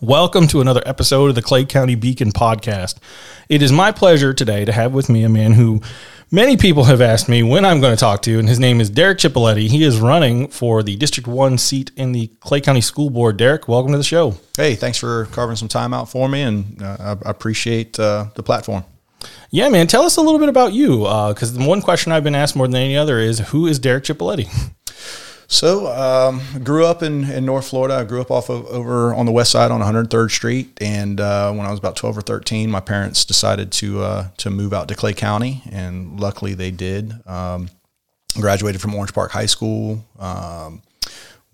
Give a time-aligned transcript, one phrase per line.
[0.00, 2.98] Welcome to another episode of the Clay County Beacon podcast.
[3.48, 5.80] It is my pleasure today to have with me a man who
[6.30, 8.90] many people have asked me when I'm going to talk to, and his name is
[8.90, 9.68] Derek Chipoletti.
[9.68, 13.38] He is running for the District 1 seat in the Clay County School Board.
[13.38, 14.36] Derek, welcome to the show.
[14.56, 18.44] Hey, thanks for carving some time out for me, and uh, I appreciate uh, the
[18.44, 18.84] platform.
[19.50, 19.88] Yeah, man.
[19.88, 22.68] Tell us a little bit about you, because the one question I've been asked more
[22.68, 24.48] than any other is who is Derek Chipoletti?
[25.50, 27.94] So, um, grew up in, in North Florida.
[27.94, 30.78] I grew up off of over on the west side on 103rd Street.
[30.78, 34.50] And uh, when I was about 12 or 13, my parents decided to uh, to
[34.50, 37.14] move out to Clay County, and luckily they did.
[37.26, 37.70] Um,
[38.34, 40.04] graduated from Orange Park High School.
[40.18, 40.82] Um,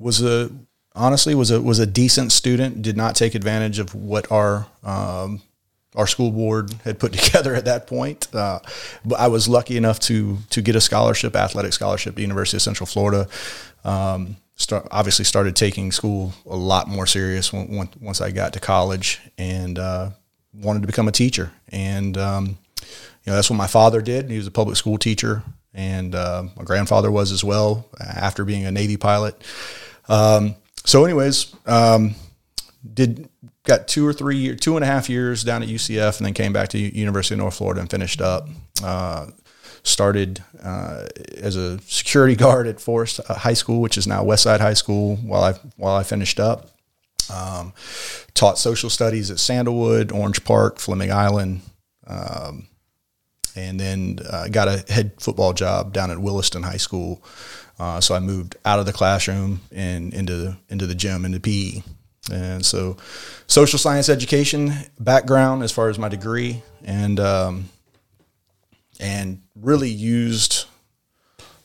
[0.00, 0.50] was a
[0.96, 2.82] honestly was a was a decent student.
[2.82, 5.40] Did not take advantage of what our um,
[5.94, 8.32] our school board had put together at that point.
[8.34, 8.60] Uh,
[9.04, 12.56] but I was lucky enough to to get a scholarship, athletic scholarship, to the University
[12.56, 13.28] of Central Florida.
[13.84, 19.20] Um, start, obviously, started taking school a lot more serious once I got to college,
[19.38, 20.10] and uh,
[20.52, 21.52] wanted to become a teacher.
[21.68, 22.58] And um,
[23.24, 24.30] you know that's what my father did.
[24.30, 27.88] He was a public school teacher, and uh, my grandfather was as well.
[28.00, 29.42] After being a Navy pilot.
[30.08, 32.14] Um, so, anyways, um,
[32.92, 33.28] did
[33.64, 36.52] got two or three, two and a half years down at UCF, and then came
[36.52, 38.48] back to University of North Florida and finished up.
[38.82, 39.26] Uh,
[39.82, 41.04] started uh,
[41.36, 45.16] as a security guard at Forest High School, which is now Westside High School.
[45.16, 46.70] While I while I finished up,
[47.32, 47.72] um,
[48.34, 51.60] taught social studies at Sandalwood, Orange Park, Fleming Island,
[52.06, 52.66] um,
[53.56, 57.22] and then uh, got a head football job down at Williston High School.
[57.78, 61.40] Uh, so I moved out of the classroom and into the, into the gym into
[61.40, 61.82] PE.
[62.30, 62.96] And so,
[63.46, 67.68] social science education background as far as my degree, and um,
[68.98, 70.66] and really used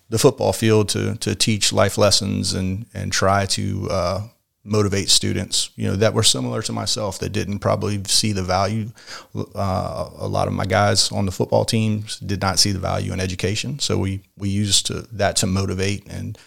[0.09, 4.21] the football field to to teach life lessons and and try to uh,
[4.63, 5.69] motivate students.
[5.75, 8.91] You know that were similar to myself that didn't probably see the value.
[9.35, 13.13] Uh, a lot of my guys on the football teams did not see the value
[13.13, 16.37] in education, so we we used to, that to motivate and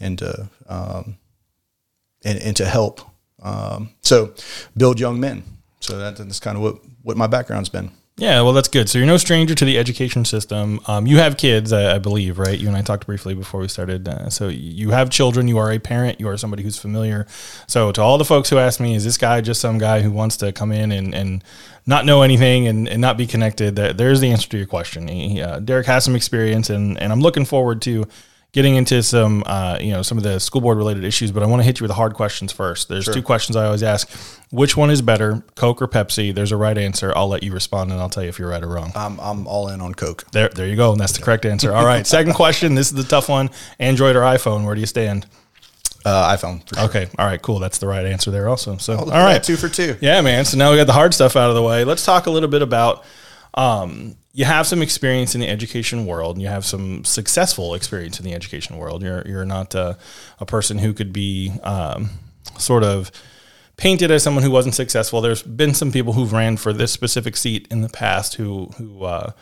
[0.00, 1.16] and to um,
[2.24, 3.00] and, and to help.
[3.42, 4.34] Um, so
[4.76, 5.42] build young men.
[5.80, 7.90] So that, that's kind of what what my background's been.
[8.18, 8.90] Yeah, well, that's good.
[8.90, 10.80] So you're no stranger to the education system.
[10.86, 12.58] Um, you have kids, I, I, believe, right?
[12.58, 14.06] You and I talked briefly before we started.
[14.06, 15.48] Uh, so you have children.
[15.48, 16.20] You are a parent.
[16.20, 17.26] You are somebody who's familiar.
[17.66, 20.10] So to all the folks who ask me, is this guy just some guy who
[20.10, 21.42] wants to come in and, and
[21.86, 23.76] not know anything and, and not be connected?
[23.76, 25.08] That there's the answer to your question.
[25.08, 28.06] He, uh, Derek has some experience, and and I'm looking forward to
[28.52, 31.46] getting into some uh, you know some of the school board related issues, but I
[31.46, 32.88] want to hit you with the hard questions first.
[32.88, 33.14] There's sure.
[33.14, 34.10] two questions I always ask:
[34.50, 36.34] Which one is better, Coke or Pepsi?
[36.34, 37.12] There's a right answer.
[37.16, 38.92] I'll let you respond, and I'll tell you if you're right or wrong.
[38.94, 40.30] I'm I'm all in on Coke.
[40.32, 41.72] There there you go, and that's the correct answer.
[41.72, 42.74] All right, second question.
[42.74, 44.64] This is the tough one: Android or iPhone?
[44.64, 45.26] Where do you stand?
[46.04, 46.68] Uh, iPhone.
[46.68, 46.86] Sure.
[46.86, 47.08] Okay.
[47.16, 47.40] All right.
[47.40, 47.60] Cool.
[47.60, 48.48] That's the right answer there.
[48.48, 48.76] Also.
[48.78, 49.40] So, all right.
[49.40, 49.96] Two for two.
[50.00, 50.44] Yeah, man.
[50.44, 51.84] So now we got the hard stuff out of the way.
[51.84, 53.04] Let's talk a little bit about
[53.54, 58.18] um, you have some experience in the education world and you have some successful experience
[58.18, 59.02] in the education world.
[59.02, 59.98] You're, you're not a,
[60.40, 62.10] a person who could be um,
[62.58, 63.12] sort of
[63.76, 65.20] painted as someone who wasn't successful.
[65.20, 69.04] There's been some people who've ran for this specific seat in the past who, who,
[69.04, 69.32] uh,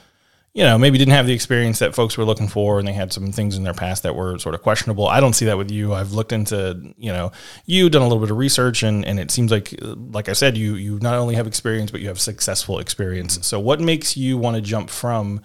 [0.52, 3.12] you know, maybe didn't have the experience that folks were looking for and they had
[3.12, 5.06] some things in their past that were sort of questionable.
[5.06, 5.94] I don't see that with you.
[5.94, 7.30] I've looked into, you know,
[7.66, 10.56] you done a little bit of research and, and it seems like, like I said,
[10.56, 13.46] you, you not only have experience, but you have successful experience.
[13.46, 15.40] So what makes you want to jump from,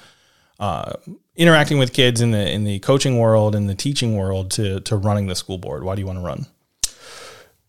[0.59, 0.93] uh,
[1.35, 4.95] interacting with kids in the, in the coaching world and the teaching world to, to
[4.95, 5.83] running the school board?
[5.83, 6.47] Why do you want to run?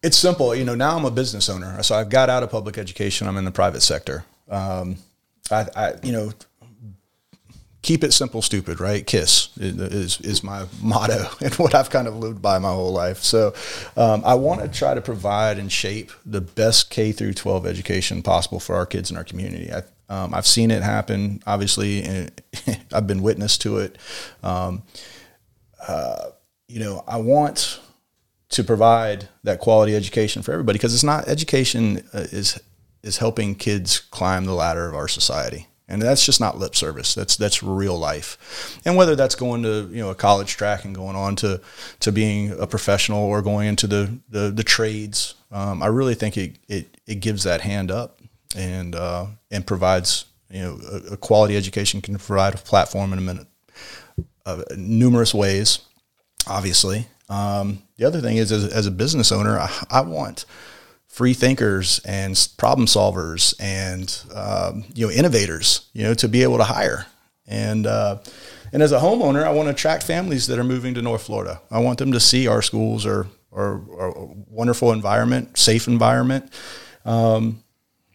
[0.03, 0.55] It's simple.
[0.55, 1.83] You know, now I'm a business owner.
[1.83, 3.27] So I've got out of public education.
[3.27, 4.25] I'm in the private sector.
[4.49, 4.97] Um,
[5.51, 6.33] I, I, you know,
[7.87, 9.07] keep it simple, stupid, right?
[9.07, 13.23] Kiss is is my motto and what I've kind of lived by my whole life.
[13.23, 13.55] So
[13.97, 18.23] um, I want to try to provide and shape the best K through 12 education
[18.23, 19.71] possible for our kids in our community.
[19.73, 22.33] I, um, I've seen it happen, obviously, and
[22.93, 23.99] I've been witness to it.
[24.43, 24.83] Um,
[25.87, 26.31] uh,
[26.67, 27.81] you know, I want
[28.49, 32.61] to provide that quality education for everybody because it's not education uh, is
[33.05, 37.15] is helping kids climb the ladder of our society and that's just not lip service.
[37.15, 38.81] That's that's real life.
[38.85, 41.61] And whether that's going to you know a college track and going on to
[42.01, 46.37] to being a professional or going into the the, the trades, um, I really think
[46.37, 48.21] it, it it gives that hand up
[48.57, 53.19] and uh, and provides you know a, a, quality education can provide a platform in
[53.19, 53.47] a minute,
[54.45, 55.81] uh, numerous ways.
[56.49, 60.45] Obviously, um, the other thing is as, as a business owner, I, I want
[61.17, 66.59] free thinkers and problem solvers and um, you know innovators you know to be able
[66.59, 67.07] to hire
[67.47, 68.19] and uh,
[68.73, 71.61] and as a homeowner I want to attract families that are moving to North Florida
[71.71, 76.53] I want them to see our schools are are, are a wonderful environment safe environment
[77.07, 77.63] Um,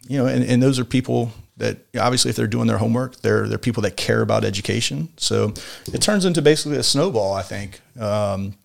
[0.08, 3.48] you know, and, and those are people that obviously if they're doing their homework, they're
[3.48, 5.10] they're people that care about education.
[5.18, 5.54] So
[5.94, 7.34] it turns into basically a snowball.
[7.34, 7.80] I think.
[8.00, 8.56] Um,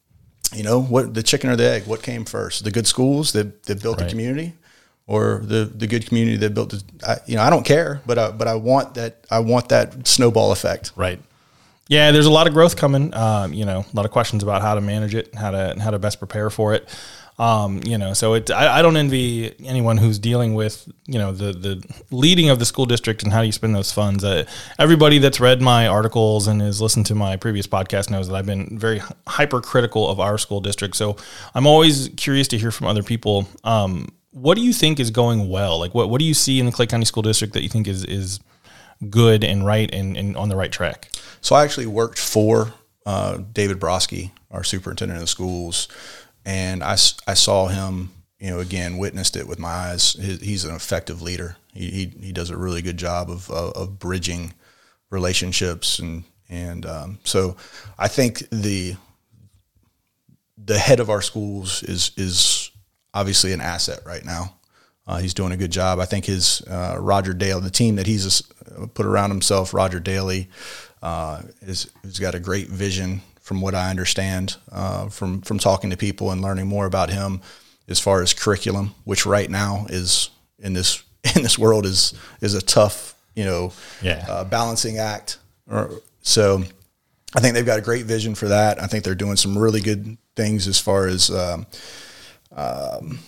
[0.55, 1.87] you know, what the chicken or the egg?
[1.87, 2.65] What came first?
[2.65, 4.05] The good schools that, that built right.
[4.05, 4.55] the community,
[5.07, 6.83] or the the good community that built the.
[7.07, 9.25] I, you know, I don't care, but I, but I want that.
[9.31, 10.93] I want that snowball effect.
[10.97, 11.21] Right.
[11.89, 13.15] Yeah, there's a lot of growth coming.
[13.15, 15.91] Um, you know, a lot of questions about how to manage it, how to how
[15.91, 16.89] to best prepare for it.
[17.39, 21.33] Um, you know, so it I, I, don't envy anyone who's dealing with you know
[21.33, 24.25] the the leading of the school district and how you spend those funds.
[24.25, 24.47] Uh,
[24.79, 28.47] everybody that's read my articles and has listened to my previous podcast knows that I've
[28.47, 30.97] been very hypercritical of our school district.
[30.97, 31.17] So
[31.55, 33.47] I'm always curious to hear from other people.
[33.65, 35.79] Um, what do you think is going well?
[35.79, 37.87] Like what what do you see in the Clay County School District that you think
[37.87, 38.41] is is
[39.11, 41.11] good and right and, and on the right track?
[41.43, 42.73] So I actually worked for
[43.05, 45.89] uh, David Broskie, our superintendent of schools,
[46.47, 46.93] and I,
[47.27, 50.13] I saw him, you know, again, witnessed it with my eyes.
[50.13, 51.57] he's an effective leader.
[51.75, 54.55] He, he, he does a really good job of, of, of bridging
[55.11, 55.99] relationships.
[55.99, 57.57] And, and um, so
[57.99, 58.95] I think the,
[60.57, 62.71] the head of our schools is, is
[63.13, 64.55] obviously an asset right now.
[65.09, 65.99] Uh, he's doing a good job.
[65.99, 68.43] I think his uh, Roger Dale, the team that he's
[68.77, 70.49] uh, put around himself, Roger Daly,
[71.03, 75.91] uh, is has got a great vision from what I understand uh, from from talking
[75.91, 77.41] to people and learning more about him
[77.87, 81.05] as far as curriculum, which right now is in this
[81.37, 83.73] in this world is is a tough you know
[84.03, 84.27] yeah.
[84.29, 85.39] uh, balancing act.
[86.23, 86.65] So
[87.37, 88.83] I think they've got a great vision for that.
[88.83, 91.67] I think they're doing some really good things as far as um,
[92.51, 93.21] um,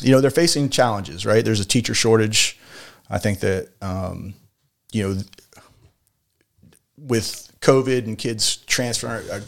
[0.00, 1.24] you know they're facing challenges.
[1.24, 2.58] Right, there's a teacher shortage.
[3.08, 4.34] I think that um,
[4.90, 5.22] you know
[6.96, 9.40] with COVID and kids transferring, uh,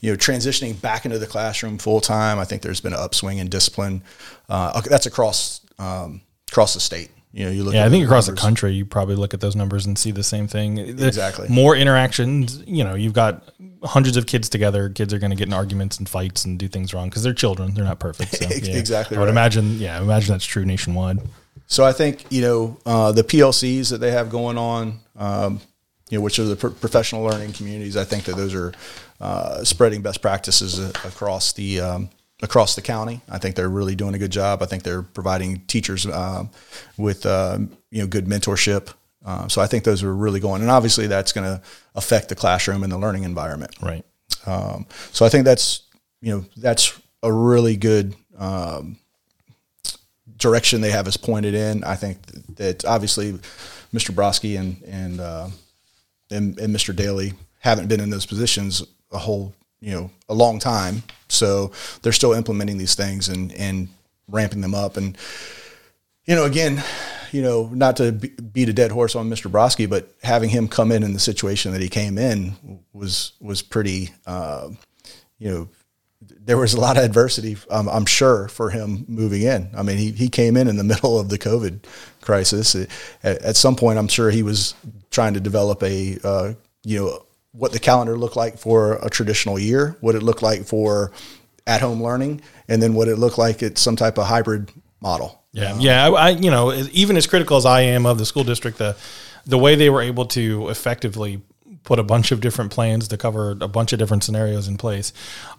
[0.00, 2.38] you know, transitioning back into the classroom full time.
[2.38, 4.02] I think there's been an upswing in discipline.
[4.48, 7.10] Uh, that's across um, across the state.
[7.32, 7.74] You know, you look.
[7.74, 8.42] Yeah, I think across numbers.
[8.42, 10.96] the country, you probably look at those numbers and see the same thing.
[10.96, 11.48] The exactly.
[11.48, 12.62] More interactions.
[12.66, 13.52] You know, you've got
[13.84, 14.88] hundreds of kids together.
[14.88, 17.34] Kids are going to get in arguments and fights and do things wrong because they're
[17.34, 17.74] children.
[17.74, 18.36] They're not perfect.
[18.36, 18.78] So, yeah.
[18.78, 19.16] exactly.
[19.16, 19.30] I would right.
[19.30, 19.78] imagine.
[19.78, 21.18] Yeah, I imagine that's true nationwide.
[21.66, 25.00] So I think you know uh, the PLCs that they have going on.
[25.16, 25.60] Um,
[26.10, 27.96] you know, which are the pro- professional learning communities.
[27.96, 28.72] I think that those are
[29.20, 32.10] uh, spreading best practices across the um,
[32.42, 33.20] across the county.
[33.28, 34.62] I think they're really doing a good job.
[34.62, 36.50] I think they're providing teachers um,
[36.96, 37.58] with uh,
[37.90, 38.92] you know good mentorship.
[39.24, 41.62] Uh, so I think those are really going, and obviously that's going to
[41.94, 43.74] affect the classroom and the learning environment.
[43.82, 44.04] Right.
[44.46, 45.82] Um, so I think that's
[46.20, 48.96] you know that's a really good um,
[50.36, 51.84] direction they have us pointed in.
[51.84, 52.24] I think
[52.56, 53.32] that obviously
[53.92, 54.14] Mr.
[54.14, 55.48] Broskie and and uh,
[56.30, 56.94] and, and Mr.
[56.94, 61.02] Daly haven't been in those positions a whole, you know, a long time.
[61.28, 61.72] So
[62.02, 63.88] they're still implementing these things and, and
[64.28, 64.96] ramping them up.
[64.96, 65.16] And,
[66.24, 66.82] you know, again,
[67.32, 69.50] you know, not to beat a dead horse on Mr.
[69.50, 72.54] Broskie, but having him come in in the situation that he came in
[72.92, 74.68] was, was pretty, uh,
[75.38, 75.68] you know,
[76.48, 79.68] there was a lot of adversity, um, I'm sure, for him moving in.
[79.76, 81.80] I mean, he, he came in in the middle of the COVID
[82.22, 82.74] crisis.
[82.74, 82.88] At,
[83.42, 84.74] at some point, I'm sure he was
[85.10, 89.58] trying to develop a, uh, you know, what the calendar looked like for a traditional
[89.58, 91.12] year, what it looked like for
[91.66, 95.42] at home learning, and then what it looked like at some type of hybrid model.
[95.52, 95.72] Yeah.
[95.72, 96.06] Um, yeah.
[96.06, 98.96] I, I, you know, even as critical as I am of the school district, the,
[99.44, 101.42] the way they were able to effectively
[101.88, 105.10] put a bunch of different plans to cover a bunch of different scenarios in place.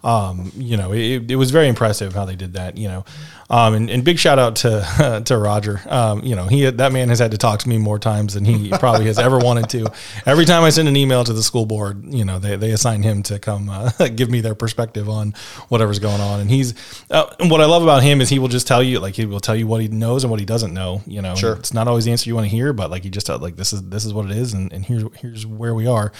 [0.04, 2.78] Um, you know, it, it, was very impressive how they did that.
[2.78, 3.04] You know,
[3.50, 5.80] um, and, and, big shout out to to Roger.
[5.88, 8.44] Um, you know, he that man has had to talk to me more times than
[8.44, 9.92] he probably has ever wanted to.
[10.24, 13.02] Every time I send an email to the school board, you know, they, they assign
[13.02, 15.32] him to come uh, give me their perspective on
[15.68, 16.40] whatever's going on.
[16.40, 16.74] And he's
[17.10, 19.40] uh, what I love about him is he will just tell you like he will
[19.40, 21.02] tell you what he knows and what he doesn't know.
[21.06, 21.56] You know, sure.
[21.56, 23.56] it's not always the answer you want to hear, but like he just uh, like
[23.56, 26.12] this is this is what it is, and, and here's here's where we are.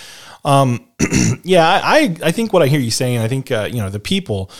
[0.44, 0.88] Um,
[1.44, 4.00] yeah, I, I think what I hear you saying, I think uh, you know the
[4.00, 4.50] people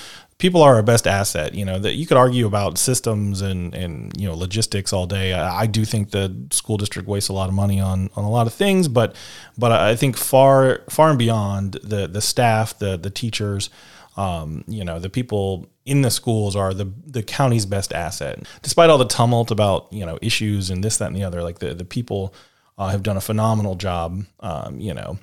[0.41, 1.55] people are our best asset.
[1.55, 5.33] You know that you could argue about systems and and you know logistics all day.
[5.33, 8.31] I, I, do think the school district wastes a lot of money on on a
[8.31, 9.15] lot of things, but
[9.57, 13.71] but I think far far and beyond the the staff, the the teachers,
[14.17, 18.43] um, you know, the people in the schools are the the county's best asset.
[18.63, 21.61] Despite all the tumult about you know issues and this that and the other, like
[21.61, 22.35] the the people.
[22.79, 25.19] Uh, have done a phenomenal job, um, you know,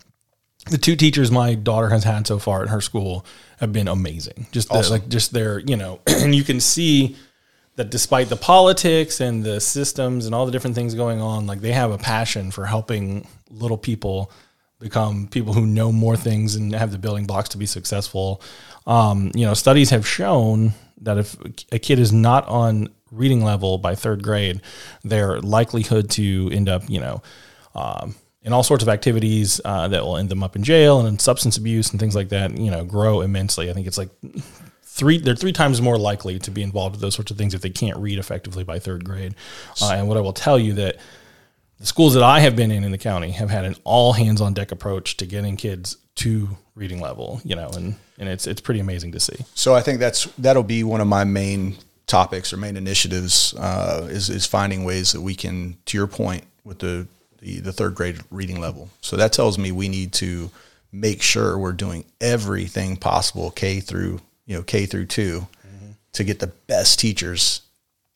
[0.70, 3.26] the two teachers my daughter has had so far at her school
[3.60, 4.48] have been amazing.
[4.52, 4.84] Just awesome.
[4.84, 7.16] the, like just their, you know, and you can see
[7.76, 11.62] that despite the politics and the systems and all the different things going on, like
[11.62, 14.32] they have a passion for helping little people
[14.80, 18.42] become people who know more things and have the building blocks to be successful.
[18.86, 21.36] Um, you know, studies have shown that if
[21.72, 24.62] a kid is not on reading level by third grade,
[25.04, 27.22] their likelihood to end up, you know,
[27.76, 31.08] um, in all sorts of activities uh, that will end them up in jail and
[31.08, 33.70] in substance abuse and things like that, you know, grow immensely.
[33.70, 34.10] I think it's like
[34.84, 37.62] three they're three times more likely to be involved with those sorts of things if
[37.62, 39.36] they can't read effectively by third grade.
[39.82, 40.98] Uh, and what I will tell you that
[41.80, 44.42] the schools that I have been in in the county have had an all hands
[44.42, 48.62] on deck approach to getting kids to reading level, you know, and and it's it's
[48.62, 49.46] pretty amazing to see.
[49.54, 51.78] So I think that's that'll be one of my main
[52.08, 56.46] topics or main initiatives uh, is is finding ways that we can, to your point,
[56.64, 57.08] with the,
[57.40, 58.90] the the third grade reading level.
[59.02, 60.50] So that tells me we need to
[60.92, 65.92] make sure we're doing everything possible K through you know K through 2 mm-hmm.
[66.14, 67.62] to get the best teachers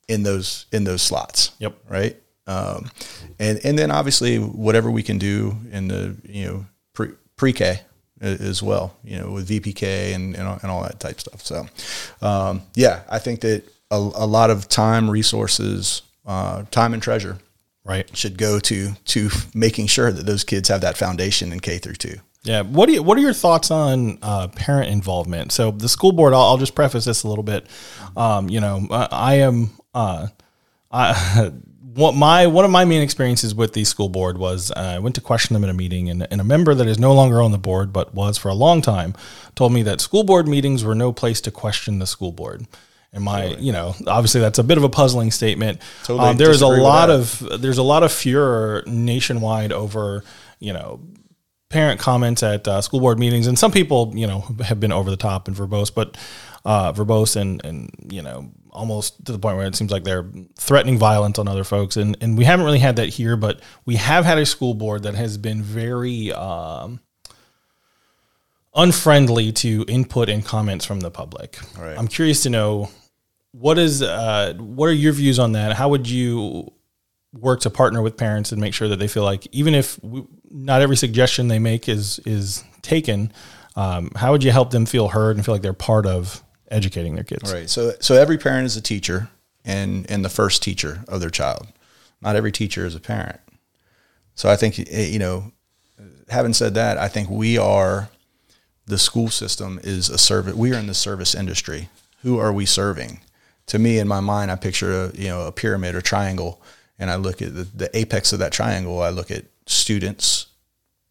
[0.07, 1.51] in those in those slots.
[1.59, 1.75] Yep.
[1.89, 2.17] Right.
[2.47, 2.91] Um,
[3.39, 7.81] and and then obviously whatever we can do in the you know pre pre K
[8.21, 11.41] as well, you know, with VPK and, and, and all that type stuff.
[11.41, 11.65] So,
[12.21, 17.39] um, yeah, I think that a, a, lot of time, resources, uh, time and treasure,
[17.83, 21.77] right, should go to to making sure that those kids have that foundation in K
[21.77, 22.15] through two.
[22.43, 22.61] Yeah.
[22.61, 25.51] What do you, What are your thoughts on uh, parent involvement?
[25.51, 26.33] So the school board.
[26.33, 27.67] I'll, I'll just preface this a little bit.
[28.17, 29.69] Um, you know, I, I am.
[29.93, 30.27] Uh,
[30.91, 31.51] I
[31.93, 35.15] what my one of my main experiences with the school board was uh, I went
[35.15, 37.51] to question them in a meeting, and, and, a member that is no longer on
[37.51, 39.13] the board but was for a long time
[39.55, 42.65] told me that school board meetings were no place to question the school board.
[43.13, 45.81] And my, you know, obviously that's a bit of a puzzling statement.
[46.03, 50.23] Totally um, there's a lot of there's a lot of furor nationwide over,
[50.59, 51.01] you know,
[51.67, 55.09] parent comments at uh, school board meetings, and some people, you know, have been over
[55.09, 56.17] the top and verbose, but
[56.63, 60.25] uh, verbose and and you know almost to the point where it seems like they're
[60.55, 61.97] threatening violence on other folks.
[61.97, 65.03] And, and we haven't really had that here, but we have had a school board
[65.03, 67.01] that has been very um,
[68.73, 71.59] unfriendly to input and comments from the public.
[71.77, 71.97] Right.
[71.97, 72.89] I'm curious to know
[73.51, 75.73] what is uh, what are your views on that?
[75.73, 76.71] How would you
[77.33, 80.25] work to partner with parents and make sure that they feel like even if we,
[80.49, 83.31] not every suggestion they make is is taken,
[83.75, 87.15] um, how would you help them feel heard and feel like they're part of educating
[87.15, 87.53] their kids.
[87.53, 87.69] Right.
[87.69, 89.29] So so every parent is a teacher
[89.63, 91.67] and and the first teacher of their child.
[92.21, 93.39] Not every teacher is a parent.
[94.33, 95.51] So I think eh, you know,
[96.29, 98.09] having said that, I think we are
[98.87, 100.55] the school system is a service.
[100.55, 101.89] We are in the service industry.
[102.23, 103.19] Who are we serving?
[103.67, 106.61] To me, in my mind, I picture a you know a pyramid or triangle,
[106.99, 109.01] and I look at the, the apex of that triangle.
[109.01, 110.47] I look at students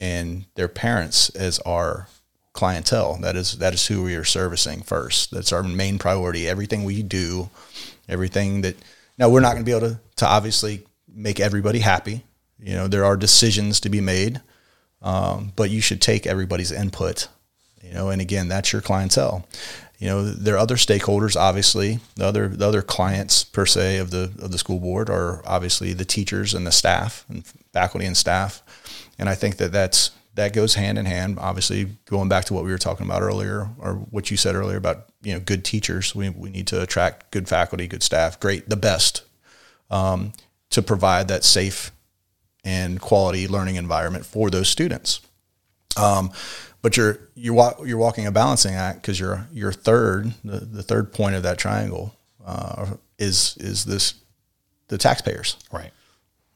[0.00, 2.08] and their parents as our
[2.52, 3.16] clientele.
[3.20, 5.30] That is that is who we are servicing first.
[5.30, 6.48] That's our main priority.
[6.48, 7.50] Everything we do,
[8.08, 8.76] everything that
[9.18, 12.24] now we're not going to be able to to obviously make everybody happy.
[12.58, 14.40] You know, there are decisions to be made,
[15.02, 17.28] um, but you should take everybody's input.
[17.82, 19.46] You know, and again, that's your clientele.
[20.00, 21.36] You know, there are other stakeholders.
[21.36, 25.42] Obviously, the other the other clients per se of the of the school board are
[25.46, 28.62] obviously the teachers and the staff and faculty and staff.
[29.18, 31.38] And I think that that's that goes hand in hand.
[31.38, 34.78] Obviously, going back to what we were talking about earlier, or what you said earlier
[34.78, 38.70] about you know good teachers, we we need to attract good faculty, good staff, great,
[38.70, 39.22] the best,
[39.90, 40.32] um,
[40.70, 41.92] to provide that safe
[42.64, 45.20] and quality learning environment for those students.
[45.96, 46.32] Um,
[46.82, 51.12] but you're you're you're walking a balancing act because your your third the, the third
[51.12, 54.14] point of that triangle uh, is is this
[54.88, 55.92] the taxpayers right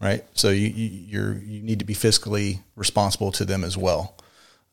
[0.04, 0.25] right?
[0.35, 4.16] So you, you are you need to be fiscally responsible to them as well.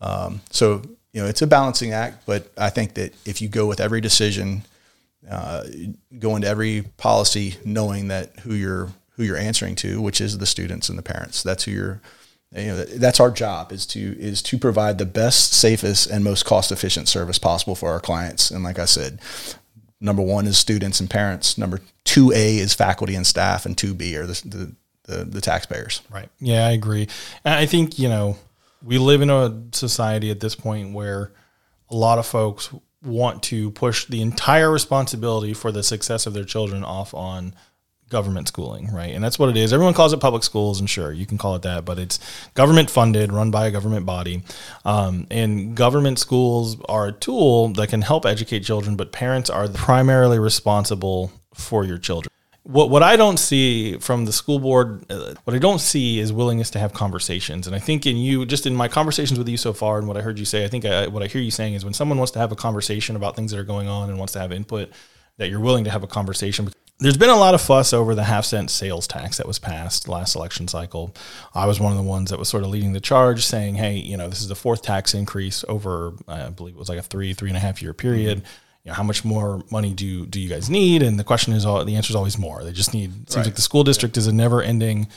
[0.01, 0.81] Um, so
[1.13, 4.01] you know it's a balancing act, but I think that if you go with every
[4.01, 4.63] decision,
[5.29, 5.63] uh,
[6.19, 10.45] go into every policy knowing that who you're who you're answering to, which is the
[10.45, 12.01] students and the parents, that's who you're.
[12.53, 16.43] You know, that's our job is to is to provide the best, safest, and most
[16.43, 18.51] cost efficient service possible for our clients.
[18.51, 19.19] And like I said,
[20.01, 21.57] number one is students and parents.
[21.57, 25.41] Number two A is faculty and staff, and two B are the, the the, the
[25.41, 26.01] taxpayers.
[26.09, 26.29] Right.
[26.39, 27.07] Yeah, I agree.
[27.43, 28.37] And I think, you know,
[28.83, 31.31] we live in a society at this point where
[31.89, 36.43] a lot of folks want to push the entire responsibility for the success of their
[36.43, 37.55] children off on
[38.11, 39.13] government schooling, right?
[39.13, 39.73] And that's what it is.
[39.73, 42.19] Everyone calls it public schools, and sure, you can call it that, but it's
[42.53, 44.43] government funded, run by a government body.
[44.85, 49.67] Um, and government schools are a tool that can help educate children, but parents are
[49.67, 52.31] primarily responsible for your children
[52.63, 56.31] what what I don't see from the school board, uh, what I don't see is
[56.31, 57.65] willingness to have conversations.
[57.65, 60.17] And I think in you, just in my conversations with you so far, and what
[60.17, 62.17] I heard you say, I think I, what I hear you saying is when someone
[62.17, 64.51] wants to have a conversation about things that are going on and wants to have
[64.51, 64.91] input,
[65.37, 66.69] that you're willing to have a conversation.
[67.01, 70.07] There's been a lot of fuss over the half cent sales tax that was passed
[70.07, 71.13] last election cycle.
[71.53, 73.95] I was one of the ones that was sort of leading the charge, saying, "Hey,
[73.95, 77.03] you know, this is the fourth tax increase over, I believe it was like a
[77.03, 80.25] three, three and a half year period." Mm-hmm you know, how much more money do
[80.25, 81.03] do you guys need?
[81.03, 82.63] And the question is, all the answer is always more.
[82.63, 83.11] They just need.
[83.23, 85.07] It seems like the school district is a never ending,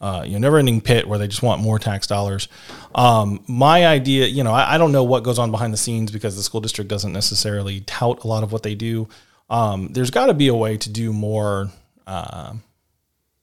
[0.00, 2.48] uh, you know, never ending pit where they just want more tax dollars.
[2.94, 6.10] Um, my idea, you know, I, I don't know what goes on behind the scenes
[6.10, 9.08] because the school district doesn't necessarily tout a lot of what they do.
[9.48, 11.70] Um, there's got to be a way to do more.
[12.06, 12.54] Uh,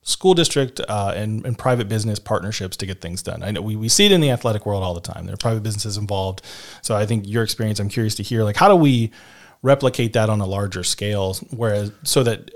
[0.04, 3.42] school district uh, and, and private business partnerships to get things done.
[3.42, 5.26] I know we, we see it in the athletic world all the time.
[5.26, 6.42] There are private businesses involved.
[6.82, 9.12] So I think your experience, I'm curious to hear, like, how do we
[9.62, 11.36] replicate that on a larger scale?
[11.52, 12.52] Whereas, so that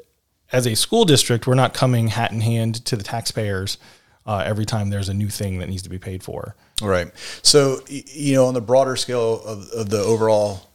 [0.52, 3.78] as a school district, we're not coming hat in hand to the taxpayers
[4.26, 6.56] uh, every time there's a new thing that needs to be paid for.
[6.82, 7.12] Right.
[7.44, 10.67] So, you know, on the broader scale of, of the overall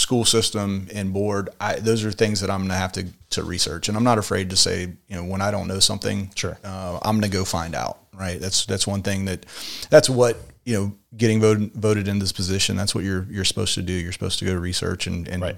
[0.00, 3.44] school system and board, I, those are things that I'm going to have to to
[3.44, 6.58] research, and I'm not afraid to say, you know, when I don't know something, sure,
[6.64, 7.98] uh, I'm going to go find out.
[8.12, 8.40] Right.
[8.40, 9.46] That's that's one thing that
[9.88, 12.76] that's what you know getting voted voted in this position.
[12.76, 13.92] That's what you're you're supposed to do.
[13.92, 15.42] You're supposed to go to research and and.
[15.42, 15.56] Right.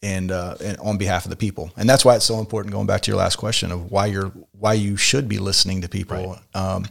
[0.00, 2.72] And, uh, and on behalf of the people, and that's why it's so important.
[2.72, 5.88] Going back to your last question of why you're why you should be listening to
[5.88, 6.54] people, right.
[6.54, 6.86] um,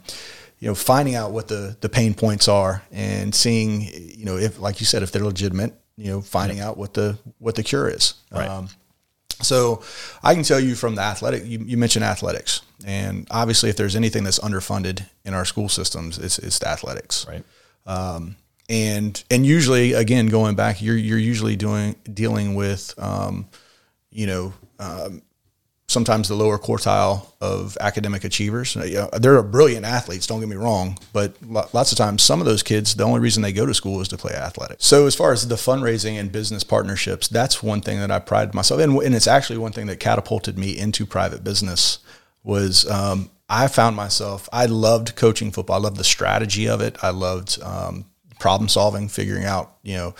[0.59, 4.59] you know, finding out what the the pain points are and seeing, you know, if
[4.59, 7.89] like you said, if they're legitimate, you know, finding out what the what the cure
[7.89, 8.13] is.
[8.31, 8.47] Right.
[8.47, 8.69] Um,
[9.41, 9.83] so
[10.23, 13.95] I can tell you from the athletic, you, you, mentioned athletics, and obviously, if there's
[13.95, 17.27] anything that's underfunded in our school systems, it's, it's athletics.
[17.27, 17.43] Right.
[17.85, 18.35] Um,
[18.69, 23.47] and and usually, again, going back, you're you're usually doing dealing with, um,
[24.11, 25.21] you know, um,
[25.89, 28.75] sometimes the lower quartile of academic achievers.
[28.75, 31.33] You know, they're brilliant athletes, don't get me wrong, but
[31.73, 34.09] lots of times some of those kids, the only reason they go to school is
[34.09, 34.85] to play athletics.
[34.85, 38.53] So as far as the fundraising and business partnerships, that's one thing that I pride
[38.53, 41.99] myself in, and it's actually one thing that catapulted me into private business
[42.43, 45.77] was um, I found myself, I loved coaching football.
[45.77, 46.97] I loved the strategy of it.
[47.01, 48.05] I loved um,
[48.39, 50.15] problem solving, figuring out, you know,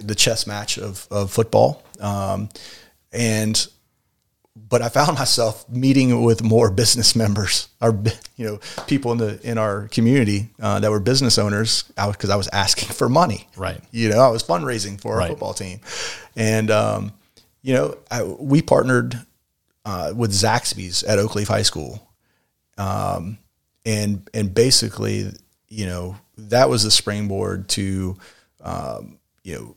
[0.00, 1.84] the chess match of, of football.
[2.00, 2.48] Um,
[3.12, 3.66] and
[4.68, 8.02] but I found myself meeting with more business members, or
[8.36, 12.34] you know, people in the in our community uh, that were business owners, because I,
[12.34, 13.48] I, was asking for money.
[13.56, 13.80] Right.
[13.90, 15.28] You know, I was fundraising for our right.
[15.28, 15.80] football team,
[16.36, 17.12] and um,
[17.62, 19.18] you know, I, we partnered
[19.84, 22.08] uh, with Zaxby's at Oakleaf High School,
[22.76, 23.38] um,
[23.84, 25.32] and and basically,
[25.68, 28.16] you know, that was the springboard to,
[28.62, 29.76] um, you know,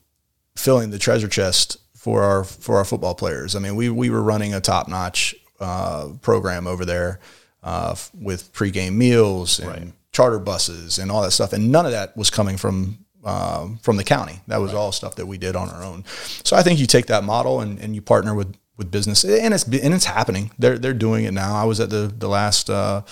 [0.56, 3.56] filling the treasure chest for our for our football players.
[3.56, 7.20] I mean, we we were running a top notch uh, program over there
[7.62, 9.94] uh, with pregame meals and right.
[10.12, 13.98] charter buses and all that stuff, and none of that was coming from um, from
[13.98, 14.42] the county.
[14.48, 14.80] That was right.
[14.80, 16.04] all stuff that we did on our own.
[16.44, 19.54] So I think you take that model and, and you partner with with business, and
[19.54, 20.50] it's and it's happening.
[20.58, 21.54] They're they're doing it now.
[21.54, 22.70] I was at the the last.
[22.70, 23.04] Uh,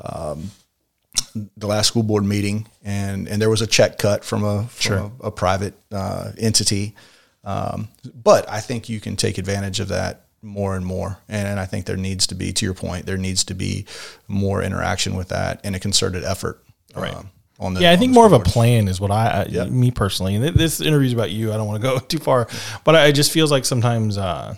[0.00, 0.52] um,
[1.56, 4.80] the last school board meeting, and and there was a check cut from a from
[4.80, 5.12] sure.
[5.20, 6.94] a, a, private uh, entity,
[7.48, 11.18] um, but I think you can take advantage of that more and more.
[11.30, 13.86] And I think there needs to be, to your point, there needs to be
[14.28, 16.62] more interaction with that and a concerted effort.
[16.94, 17.14] Right.
[17.14, 19.70] Um, on the, yeah, I think more of a plan is what I, yep.
[19.70, 21.50] me personally, and this interview is about you.
[21.50, 22.48] I don't want to go too far,
[22.84, 24.54] but it just feels like sometimes, uh,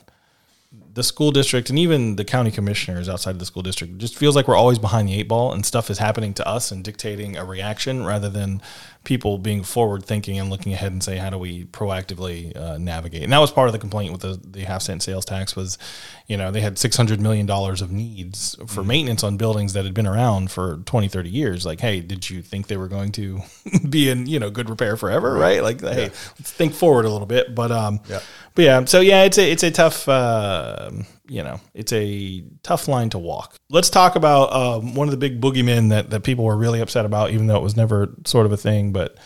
[0.93, 4.35] the school district and even the county commissioners outside of the school district just feels
[4.35, 7.37] like we're always behind the eight ball and stuff is happening to us and dictating
[7.37, 8.61] a reaction rather than
[9.05, 13.23] people being forward thinking and looking ahead and say how do we proactively uh, navigate
[13.23, 15.79] and that was part of the complaint with the, the half cent sales tax was
[16.27, 18.89] you know they had 600 million dollars of needs for mm-hmm.
[18.89, 22.43] maintenance on buildings that had been around for 20 30 years like hey did you
[22.43, 23.41] think they were going to
[23.89, 25.63] be in you know good repair forever right, right?
[25.63, 25.95] like yeah.
[25.95, 26.05] hey
[26.39, 28.21] let's think forward a little bit but um yeah.
[28.55, 30.91] but yeah so yeah it's a it's a tough uh,
[31.31, 35.17] you know it's a tough line to walk let's talk about um, one of the
[35.17, 38.47] big boogeymen that that people were really upset about even though it was never sort
[38.47, 39.17] of a thing but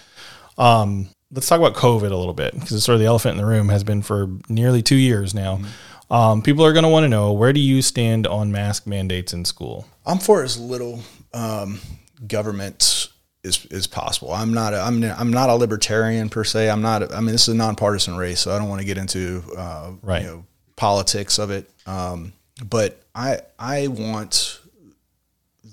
[0.57, 3.39] um, let's talk about COVID a little bit because it's sort of the elephant in
[3.39, 5.57] the room has been for nearly two years now.
[5.57, 6.13] Mm-hmm.
[6.13, 9.33] Um, people are going to want to know where do you stand on mask mandates
[9.33, 9.87] in school?
[10.07, 11.01] I'm for as little
[11.33, 11.81] um,
[12.27, 13.09] government
[13.45, 14.33] as, as possible.
[14.33, 16.71] I'm not a, I'm I'm not a libertarian per se.
[16.71, 17.03] I'm not.
[17.03, 19.43] A, I mean, this is a nonpartisan race, so I don't want to get into
[19.57, 20.23] uh, right.
[20.23, 21.71] you know politics of it.
[21.87, 22.33] Um,
[22.65, 24.61] but I I want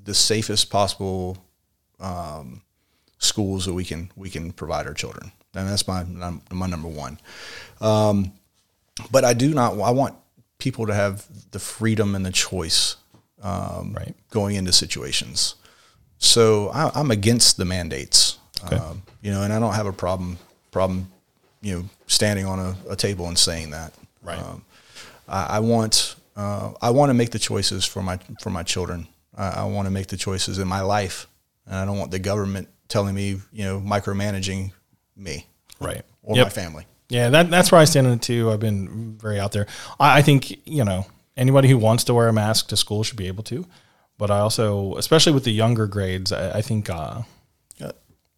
[0.04, 1.38] the safest possible
[2.00, 2.62] um,
[3.20, 5.32] schools that we can we can provide our children.
[5.54, 6.04] And that's my
[6.52, 7.20] my number one.
[7.80, 8.34] Um,
[9.12, 9.80] but I do not.
[9.80, 10.16] I want
[10.58, 12.96] people to have the freedom and the choice
[13.42, 14.16] um, right.
[14.30, 15.56] going into situations.
[16.20, 18.38] So I, am against the mandates.
[18.66, 18.76] Okay.
[18.76, 20.38] Um, you know, and I don't have a problem
[20.72, 21.12] problem,
[21.62, 23.94] you know, standing on a, a table and saying that.
[24.24, 24.40] Right.
[24.40, 24.64] Um,
[25.32, 29.08] I, I, want uh, I want to make the choices for my for my children.
[29.36, 31.28] I, I want to make the choices in my life,
[31.66, 34.74] and I don't want the government telling me, you know, micromanaging
[35.16, 35.48] me,
[35.80, 36.48] right, or yep.
[36.48, 36.86] my family.
[37.10, 38.52] Yeah, that, that's where I stand on it too.
[38.52, 39.68] I've been very out there.
[40.00, 41.06] I, I think you know
[41.38, 43.66] anybody who wants to wear a mask to school should be able to,
[44.18, 47.22] but I also, especially with the younger grades, I, I think uh,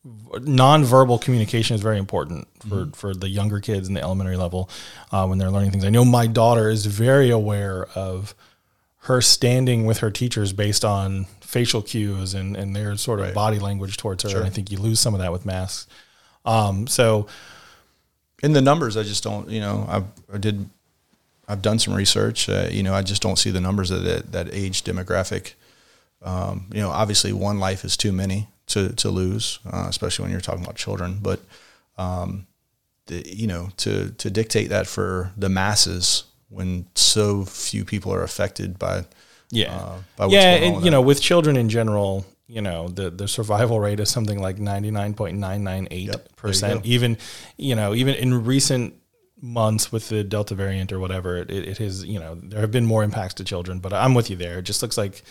[0.05, 4.69] nonverbal communication is very important for, for the younger kids in the elementary level
[5.11, 5.85] uh, when they're learning things.
[5.85, 8.35] I know my daughter is very aware of
[9.03, 13.33] her standing with her teachers based on facial cues and, and their sort of Right.
[13.35, 14.37] body language towards her.
[14.37, 15.87] And I think you lose some of that with masks.
[16.45, 17.27] Um, so
[18.41, 19.49] in the numbers, I just don't.
[19.49, 20.69] You know, I, I did.
[21.47, 22.49] I've done some research.
[22.49, 25.53] Uh, you know, I just don't see the numbers of that that age demographic.
[26.21, 30.31] Um, you know, obviously, one life is too many to to lose, uh, especially when
[30.31, 31.19] you're talking about children.
[31.21, 31.39] But
[31.97, 32.47] um,
[33.07, 38.23] the, you know, to to dictate that for the masses when so few people are
[38.23, 39.05] affected by
[39.51, 39.75] Yeah.
[39.75, 40.91] uh, by what's yeah, going on and you that.
[40.91, 44.91] know, with children in general, you know, the the survival rate is something like ninety
[44.91, 46.85] nine point nine nine eight Yep, there you percent.
[46.85, 47.17] Even
[47.57, 48.93] you know, even in recent
[49.41, 52.85] months with the Delta variant or whatever, it, it has you know there have been
[52.85, 53.79] more impacts to children.
[53.79, 54.59] But I'm with you there.
[54.59, 55.23] It just looks like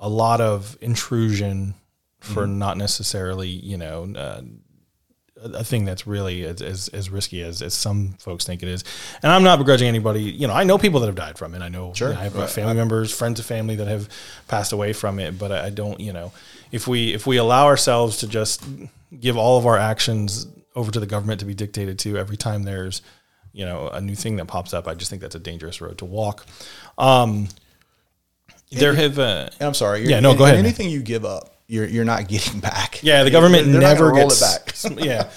[0.00, 1.74] a lot of intrusion
[2.22, 2.58] for Mm-hmm.
[2.58, 4.12] not necessarily you know.
[4.16, 4.42] Uh,
[5.44, 8.84] a thing that's really as, as, as risky as, as some folks think it is.
[9.24, 10.22] And I'm not begrudging anybody.
[10.22, 11.62] You know, I know people that have died from it.
[11.62, 12.10] I know, Sure.
[12.10, 12.48] you know, I have Right.
[12.48, 14.08] family members, friends of family that have
[14.46, 15.40] passed away from it.
[15.40, 16.30] But I don't, you know,
[16.70, 18.62] if we if we allow ourselves to just
[19.18, 22.62] give all of our actions over to the government to be dictated to every time
[22.62, 23.02] there's,
[23.52, 25.98] you know, a new thing that pops up, I just think that's a dangerous road
[25.98, 26.46] to walk.
[26.98, 27.48] Um,
[28.70, 30.06] there have, uh, I'm sorry.
[30.08, 30.56] Yeah, no, go ahead.
[30.58, 33.02] Anything you give up, you're you're not getting back.
[33.02, 34.98] Yeah, the government They're not never gets it back.
[35.04, 35.30] yeah,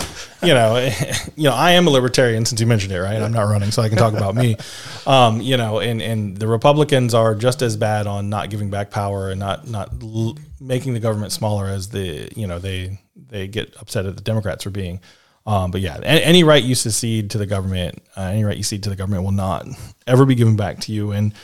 [0.46, 0.76] you know,
[1.38, 3.22] you know, I am a libertarian since you mentioned it, right?
[3.22, 4.58] I'm not running, so I can talk about me.
[5.08, 8.90] Um, you know, and and the Republicans are just as bad on not giving back
[8.90, 13.48] power and not not l- making the government smaller as the you know they they
[13.48, 15.00] get upset at the Democrats for being.
[15.46, 18.64] Um, but yeah, any, any right you secede to the government, uh, any right you
[18.64, 19.68] cede to the government will not
[20.08, 21.12] ever be given back to you.
[21.12, 21.36] And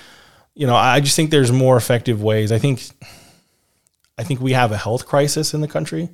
[0.56, 2.52] you know, I just think there's more effective ways.
[2.52, 2.82] I think
[4.22, 6.08] I think we have a health crisis in the country.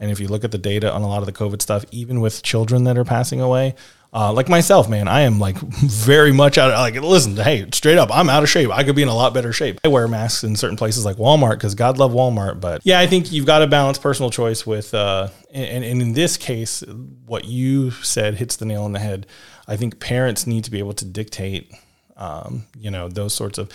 [0.00, 2.20] And if you look at the data on a lot of the COVID stuff, even
[2.20, 3.76] with children that are passing away,
[4.12, 7.96] uh, like myself, man, I am like very much out of like, listen, hey, straight
[7.96, 8.70] up, I'm out of shape.
[8.70, 9.78] I could be in a lot better shape.
[9.84, 12.60] I wear masks in certain places like Walmart because God love Walmart.
[12.60, 16.12] But yeah, I think you've got to balance personal choice with, uh, and, and in
[16.14, 16.82] this case,
[17.24, 19.28] what you said hits the nail on the head.
[19.68, 21.72] I think parents need to be able to dictate,
[22.16, 23.70] um, you know, those sorts of,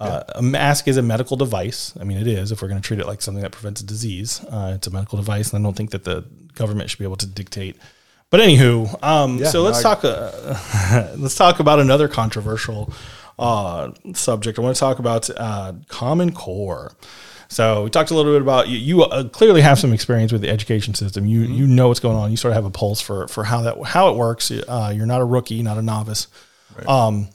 [0.00, 1.92] uh, a mask is a medical device.
[2.00, 2.50] I mean, it is.
[2.52, 4.90] If we're going to treat it like something that prevents a disease, uh, it's a
[4.90, 7.76] medical device, and I don't think that the government should be able to dictate.
[8.30, 10.04] But anywho, um, Yeah, so no, let's I- talk.
[10.04, 12.92] Uh, let's talk about another controversial
[13.38, 14.58] uh, subject.
[14.58, 16.92] I want to talk about uh, Common Core.
[17.48, 18.78] So we talked a little bit about you.
[18.78, 21.26] You uh, clearly have some experience with the education system.
[21.26, 21.54] You Mm-hmm.
[21.54, 22.30] you know what's going on.
[22.30, 24.50] You sort of have a pulse for for how that how it works.
[24.52, 26.28] Uh, you're not a rookie, not a novice.
[26.86, 27.28] Um,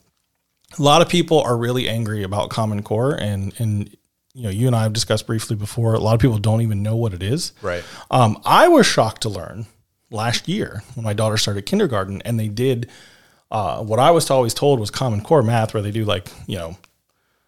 [0.77, 3.95] a lot of people are really angry about Common Core, and and
[4.33, 5.93] you know, you and I have discussed briefly before.
[5.93, 7.53] A lot of people don't even know what it is.
[7.61, 7.83] Right.
[8.11, 9.65] Um, I was shocked to learn
[10.11, 12.89] last year when my daughter started kindergarten, and they did
[13.51, 16.57] uh, what I was always told was Common Core math, where they do like you
[16.57, 16.77] know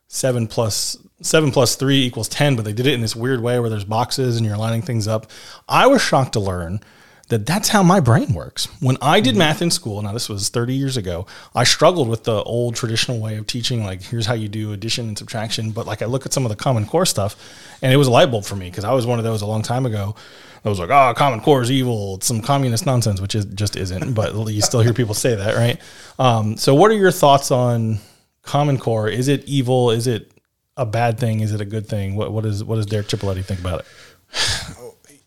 [0.08, 3.60] seven plus seven plus three equals ten, but they did it in this weird way
[3.60, 5.30] where there's boxes and you're lining things up.
[5.68, 6.80] I was shocked to learn
[7.30, 8.68] that that's how my brain works.
[8.80, 12.24] When I did math in school, now this was 30 years ago, I struggled with
[12.24, 15.72] the old traditional way of teaching, like here's how you do addition and subtraction.
[15.72, 17.36] But like I look at some of the Common Core stuff,
[17.82, 19.46] and it was a light bulb for me because I was one of those a
[19.46, 20.16] long time ago.
[20.64, 22.16] I was like, oh, Common Core is evil.
[22.16, 24.14] It's some communist nonsense, which is just isn't.
[24.18, 25.80] But you still hear people say that, right?
[26.18, 28.00] Um, so, what are your thoughts on
[28.42, 29.10] Common Core?
[29.10, 29.92] Is it evil?
[29.92, 30.32] Is it
[30.78, 31.42] a bad thing?
[31.42, 32.16] Is it a good thing?
[32.16, 33.86] What what is what does Derek Chipoletti think about it?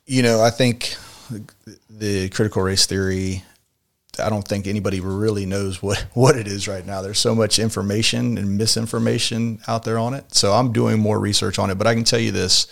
[0.06, 0.96] You know, I think
[1.88, 3.42] the critical race theory.
[4.18, 7.00] I don't think anybody really knows what, what it is right now.
[7.02, 10.34] There's so much information and misinformation out there on it.
[10.34, 11.76] So I'm doing more research on it.
[11.76, 12.66] But I can tell you this: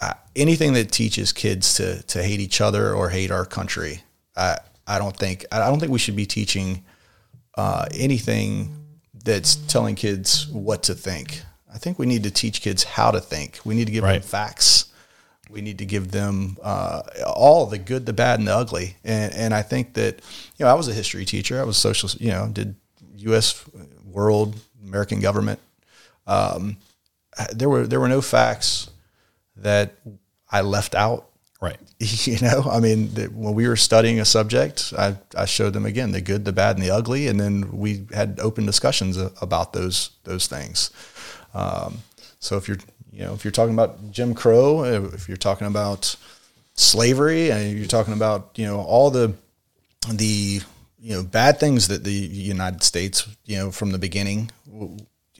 [0.00, 4.02] uh, anything that teaches kids to to hate each other or hate our country,
[4.36, 6.84] I I don't think I don't think we should be teaching
[7.56, 8.76] uh, anything
[9.24, 11.42] that's telling kids what to think.
[11.72, 13.58] I think we need to teach kids how to think.
[13.64, 14.20] We need to give Right.
[14.20, 14.86] them facts.
[15.52, 18.96] We need to give them uh, all the good, the bad, and the ugly.
[19.04, 20.20] And and I think that
[20.56, 21.60] you know I was a history teacher.
[21.60, 22.08] I was social.
[22.18, 22.74] You know, did
[23.16, 23.64] U.S.
[24.04, 25.60] world American government.
[26.26, 26.78] Um,
[27.52, 28.90] there were there were no facts
[29.56, 29.94] that
[30.50, 31.28] I left out
[31.62, 31.78] Right.
[32.00, 35.86] you know i mean that when we were studying a subject I, I showed them
[35.86, 39.72] again the good the bad and the ugly and then we had open discussions about
[39.72, 40.90] those those things
[41.54, 41.98] um,
[42.40, 42.78] so if you're
[43.12, 46.16] you know if you're talking about jim crow uh, if you're talking about
[46.74, 49.34] slavery and you're talking about you know all the
[50.10, 50.60] the
[51.02, 54.50] you know bad things that the United States you know from the beginning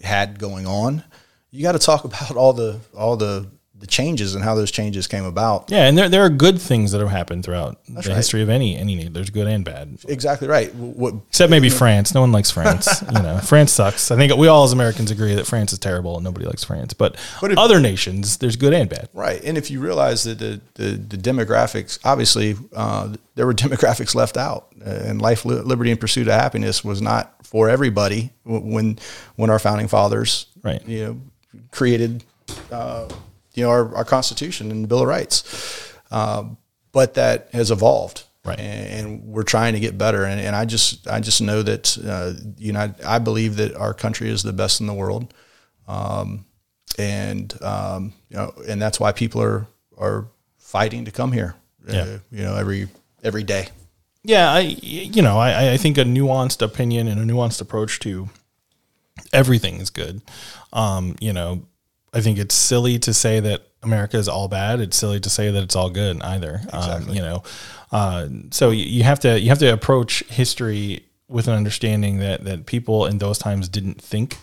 [0.02, 1.04] had going on.
[1.50, 3.46] You got to talk about all the all the
[3.82, 5.68] the changes and how those changes came about.
[5.68, 8.06] Yeah, and there there are good things that have happened throughout the right.
[8.06, 9.08] history of any any.
[9.08, 9.98] There's good and bad.
[10.06, 10.72] Exactly right.
[10.76, 12.14] What, Except maybe France.
[12.14, 13.02] No one likes France.
[13.02, 14.12] you know, France sucks.
[14.12, 16.92] I think we all as Americans agree that France is terrible and nobody likes France.
[16.92, 19.08] But, but if, other nations, there's good and bad.
[19.12, 19.42] Right.
[19.42, 24.36] And if you realize that the the, the demographics, obviously, uh, there were demographics left
[24.36, 28.96] out, uh, and life, liberty, and pursuit of happiness was not for everybody when
[29.34, 31.20] when our founding fathers, right, you know,
[31.72, 32.22] created.
[32.70, 33.08] Uh,
[33.54, 36.56] you know our, our Constitution and the Bill of Rights, um,
[36.92, 38.58] but that has evolved, right?
[38.58, 40.24] And, and we're trying to get better.
[40.24, 43.74] And, and I just I just know that uh, you know I, I, believe that
[43.74, 45.32] our country is the best in the world,
[45.86, 46.44] um,
[46.98, 49.66] and um, you know and that's why people are
[49.98, 50.26] are
[50.58, 51.54] fighting to come here.
[51.88, 52.02] Uh, yeah.
[52.02, 52.88] Uh, you know every
[53.22, 53.68] every day.
[54.24, 58.28] Yeah, I you know I I think a nuanced opinion and a nuanced approach to
[59.32, 60.22] everything is good.
[60.72, 61.62] Um, you know,
[62.12, 64.80] I think it's silly to say that America is all bad.
[64.80, 66.60] It's silly to say that it's all good either.
[66.72, 67.10] Um, exactly.
[67.10, 67.42] Um, you know,
[67.90, 72.66] uh, so you have to you have to approach history with an understanding that that
[72.66, 74.38] people in those times didn't think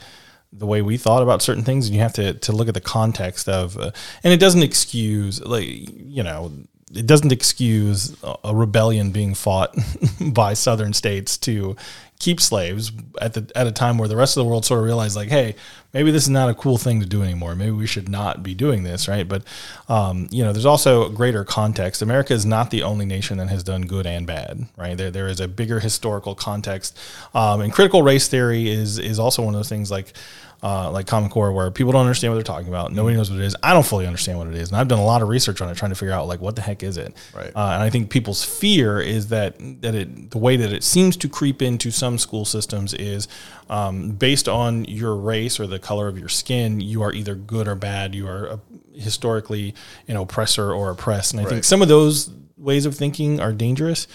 [0.51, 2.81] the way we thought about certain things, and you have to to look at the
[2.81, 3.91] context of, uh,
[4.23, 6.51] and it doesn't excuse like you know
[6.93, 9.75] it doesn't excuse a rebellion being fought
[10.33, 11.75] by southern states to
[12.19, 14.85] keep slaves at the at a time where the rest of the world sort of
[14.85, 15.55] realized like hey
[15.93, 17.55] maybe this is not a cool thing to do anymore.
[17.55, 19.27] Maybe we should not be doing this right?
[19.27, 19.43] But
[19.87, 22.01] um, you know there's also greater context.
[22.01, 24.97] America is not the only nation that has done good and bad right?
[24.97, 26.97] There there is a bigger historical context.
[27.33, 30.13] Um, and critical race theory is is also one of those things like
[30.61, 32.91] uh, like Common Core, where people don't understand what they're talking about.
[32.91, 33.55] Nobody knows what it is.
[33.63, 35.69] I don't fully understand what it is, and I've done a lot of research on
[35.69, 37.15] it, trying to figure out like what the heck is it.
[37.33, 37.51] Right.
[37.55, 41.15] Uh, and I think people's fear is that that it the way that it seems
[41.17, 43.27] to creep into some school systems is
[43.69, 46.81] um, based on your race or the color of your skin.
[46.81, 48.13] You are either good or bad.
[48.13, 48.59] You are a,
[48.93, 49.75] historically
[50.07, 51.31] an oppressor or oppressed.
[51.31, 51.51] And I right.
[51.51, 54.07] think some of those ways of thinking are dangerous.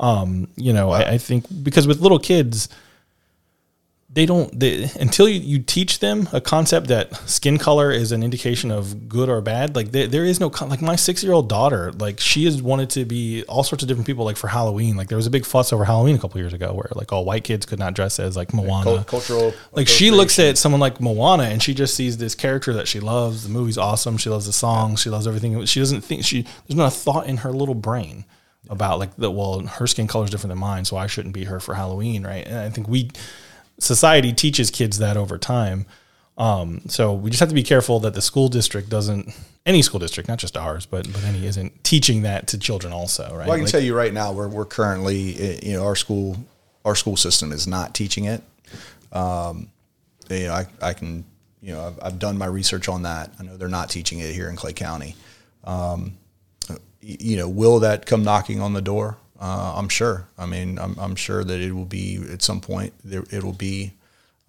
[0.00, 0.90] Um, you know.
[0.90, 2.68] I, I think because with little kids
[4.14, 8.22] they don't they, until you, you teach them a concept that skin color is an
[8.22, 11.48] indication of good or bad like there, there is no like my six year old
[11.48, 14.96] daughter like she has wanted to be all sorts of different people like for halloween.
[14.96, 17.24] Like there was a big fuss over halloween a couple years ago where like all
[17.24, 19.04] white kids could not dress as like moana.
[19.04, 22.86] cultural like she looks at someone like moana and she just sees this character that
[22.86, 23.42] she loves.
[23.42, 24.16] The movie's awesome.
[24.16, 25.64] She loves the songs she loves everything.
[25.64, 28.24] She doesn't think she there's not a thought in her little brain
[28.70, 31.44] about like that well her skin color is different than mine so i shouldn't be
[31.44, 32.46] her for halloween right?
[32.46, 33.10] And i think we
[33.78, 35.86] society teaches kids that over time.
[36.36, 39.32] Um, so we just have to be careful that the school district doesn't,
[39.66, 43.24] any school district, not just ours, but but any isn't teaching that to children also,
[43.24, 43.46] right?
[43.46, 45.94] Well, I can like, tell you right now, we're we're currently, eh, you know, our
[45.94, 46.36] school
[46.84, 48.42] our school system is not teaching it.
[49.12, 49.68] Um,
[50.28, 51.24] you know, I, I can,
[51.62, 53.30] you know, I've, I've done my research on that.
[53.38, 55.14] I know they're not teaching it here in Clay County.
[55.62, 56.18] Um,
[57.00, 59.16] you know, will that come knocking on the door?
[59.38, 60.26] Uh, I'm sure.
[60.38, 62.94] I mean, I'm, I'm, sure that it will be at some point.
[63.02, 63.92] There, it will be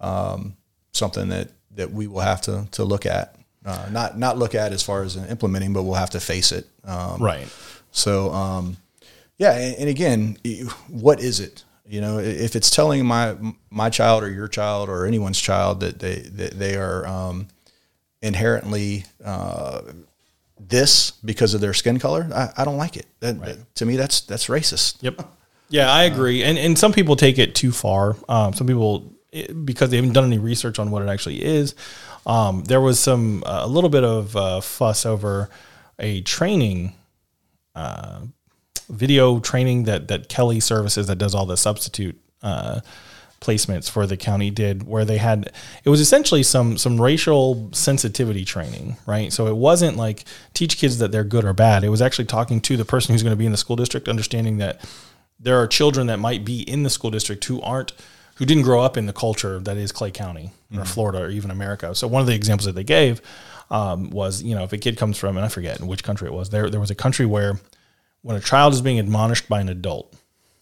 [0.00, 0.56] um,
[0.92, 3.36] something that, that we will have to to look at.
[3.64, 6.66] Uh, not not look at as far as implementing, but we'll have to face it.
[6.84, 7.48] Um, right.
[7.90, 8.76] So, um,
[9.38, 10.38] yeah, and, and, again,
[10.88, 11.64] what is it?
[11.84, 13.36] You know, if it's telling my
[13.70, 17.48] my child or your child or anyone's child that they that they are um,
[18.22, 19.82] inherently uh,
[20.58, 23.06] this because of their skin color, I, I don't like it.
[23.20, 23.46] That, right.
[23.46, 25.02] that, to me, that's that's racist.
[25.02, 25.22] Yep.
[25.68, 26.42] Yeah, I agree.
[26.42, 28.16] And and some people take it too far.
[28.28, 29.12] Um, some people
[29.64, 31.74] because they haven't done any research on what it actually is.
[32.24, 35.50] Um, there was some uh, a little bit of uh, fuss over
[35.98, 36.94] a training.
[37.74, 38.20] Uh,
[38.88, 42.80] video training that that Kelly Services that does all the substitute uh,
[43.40, 45.52] placements for the county did where they had
[45.84, 49.32] it was essentially some some racial sensitivity training right?
[49.32, 51.84] So it wasn't like teach kids that they're good or bad.
[51.84, 54.08] It was actually talking to the person who's going to be in the school district
[54.08, 54.84] understanding that
[55.38, 57.92] there are children that might be in the school district who aren't
[58.36, 60.84] who didn't grow up in the culture that is Clay County or mm-hmm.
[60.84, 61.94] Florida or even America.
[61.94, 63.20] So one of the examples that they gave
[63.70, 66.34] um, was you know if a kid comes from and I forget which country it
[66.34, 67.58] was there there was a country where
[68.22, 70.14] when a child is being admonished by an adult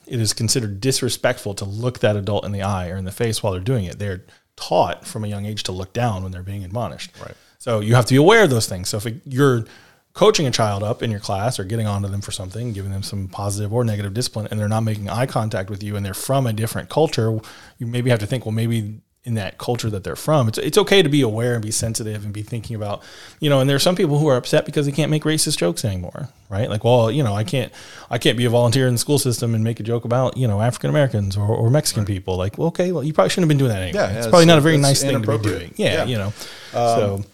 [0.07, 3.43] it is considered disrespectful to look that adult in the eye or in the face
[3.43, 3.99] while they're doing it.
[3.99, 4.25] They're
[4.57, 7.11] taught from a young age to look down when they're being admonished.
[7.21, 7.35] Right.
[7.59, 8.89] So you have to be aware of those things.
[8.89, 9.65] So if it, you're
[10.13, 13.03] coaching a child up in your class or getting onto them for something, giving them
[13.03, 16.15] some positive or negative discipline, and they're not making eye contact with you, and they're
[16.15, 17.39] from a different culture,
[17.79, 20.49] you maybe have to think, well, maybe in that culture that they're from.
[20.49, 23.03] It's it's okay to be aware and be sensitive and be thinking about,
[23.41, 25.59] you know, and there are some people who are upset because they can't make racist
[25.59, 26.69] jokes anymore, right?
[26.69, 27.73] Like, well, you know, I can't
[28.11, 30.47] I can't be a volunteer in the school system and make a joke about, you
[30.47, 32.09] know, African Americans or, or Mexican right.
[32.09, 32.37] people.
[32.37, 33.99] Like, well, okay, well, you probably shouldn't have been doing that anyway.
[33.99, 35.75] Yeah, it's, probably not a very nice thing to be doing.
[35.77, 36.05] Yeah, yeah.
[36.05, 36.27] you know.
[36.27, 36.33] Um,
[36.73, 37.25] so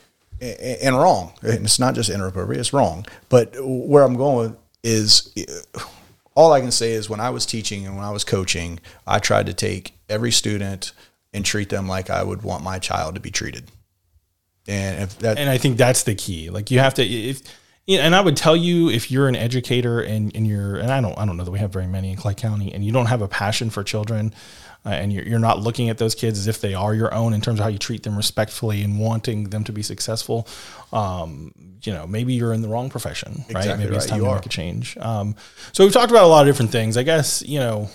[0.40, 1.32] and wrong.
[1.42, 3.06] And it's not just inappropriate, it's wrong.
[3.28, 5.32] But where I'm going is
[6.34, 9.18] all I can say is when I was teaching and when I was coaching, I
[9.18, 10.92] tried to take every student
[11.32, 13.70] and treat them like I would want my child to be treated.
[14.68, 16.50] And if that, and I think that's the key.
[16.50, 17.42] Like you have to, if,
[17.88, 21.18] and I would tell you if you're an educator and, and you're, and I don't,
[21.18, 23.22] I don't know that we have very many in Clay County and you don't have
[23.22, 24.32] a passion for children,
[24.84, 27.32] uh, and you're, you're not looking at those kids as if they are your own
[27.32, 30.46] in terms of how you treat them respectfully and wanting them to be successful,
[30.92, 33.56] um, you know, maybe you're in the wrong profession, right?
[33.56, 33.96] Exactly maybe right.
[33.96, 34.36] it's time you to are.
[34.36, 34.96] make a change.
[34.98, 35.34] Um,
[35.72, 36.96] so we've talked about a lot of different things.
[36.96, 37.90] I guess, you know,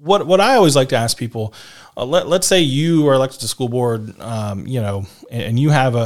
[0.00, 1.54] what, what I always like to ask people,
[1.96, 5.60] uh, let, let's say you are elected to school board, um, you know, and, and
[5.60, 5.98] you have a,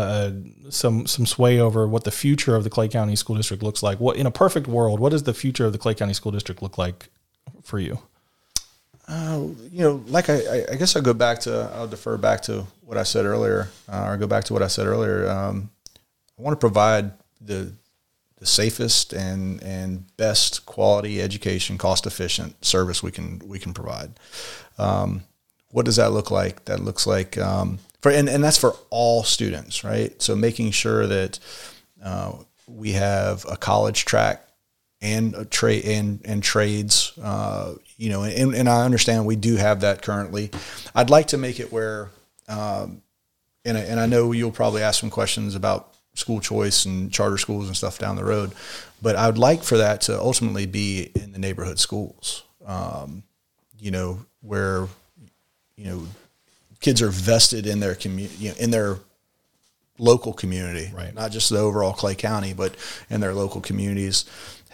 [0.67, 3.83] a, some some sway over what the future of the Clay County School District looks
[3.83, 3.99] like.
[3.99, 6.63] What in a perfect world, what does the future of the Clay County School District
[6.63, 7.09] look like
[7.63, 7.99] for you?
[9.09, 12.65] Uh, you know, like I, I guess I'll go back to, I'll defer back to
[12.83, 15.29] what I said earlier, uh, or go back to what I said earlier.
[15.29, 15.71] Um,
[16.39, 17.73] I want to provide the
[18.41, 24.11] the safest and and best quality education, cost efficient service we can we can provide.
[24.79, 25.23] Um,
[25.71, 26.65] what does that look like?
[26.65, 30.21] That looks like um, for and, and that's for all students, right?
[30.21, 31.39] So making sure that
[32.03, 32.33] uh,
[32.67, 34.43] we have a college track
[35.03, 37.13] and a trade and and trades.
[37.23, 40.51] Uh, you know, and, and I understand we do have that currently.
[40.95, 42.09] I'd like to make it where,
[42.49, 43.03] um,
[43.67, 47.67] and and I know you'll probably ask some questions about school choice and charter schools
[47.67, 48.53] and stuff down the road,
[49.03, 52.45] but I would like for that to ultimately be in the neighborhood schools.
[52.65, 53.25] Um,
[53.79, 54.87] you know, where
[55.77, 56.07] you know
[56.81, 58.99] kids are vested in their community, you know, in their
[60.01, 61.15] local community, right.
[61.15, 62.75] not just the overall Clay County, but
[63.09, 64.25] in their local communities.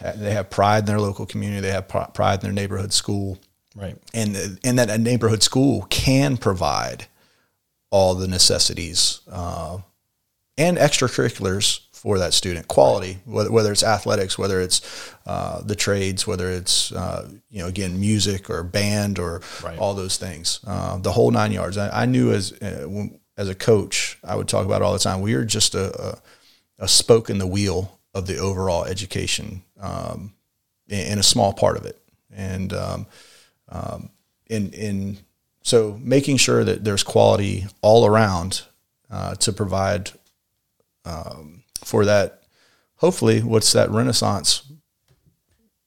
[0.01, 1.61] They have pride in their local community.
[1.61, 3.39] They have pride in their neighborhood school.
[3.75, 3.97] Right.
[4.13, 7.07] And, and that a neighborhood school can provide
[7.89, 9.79] all the necessities uh,
[10.57, 12.67] and extracurriculars for that student.
[12.67, 17.67] Quality whether, whether it's athletics whether it's uh, the trades whether it's uh, you know
[17.67, 19.77] again music or band or right.
[19.77, 20.59] all those things.
[20.65, 21.77] Uh, the whole nine yards.
[21.77, 25.21] I, I knew as uh, as a coach I would talk about all the time.
[25.21, 26.21] We are just a, a,
[26.79, 30.33] a spoke in the wheel of the overall education um,
[30.87, 32.01] in, in, a small part of it.
[32.35, 33.05] And um,
[33.69, 34.09] um,
[34.47, 35.17] in in
[35.61, 38.63] so making sure that there's quality all around
[39.11, 40.11] uh, to provide
[41.07, 42.43] um, for that.
[42.97, 44.63] Hopefully, what's that Renaissance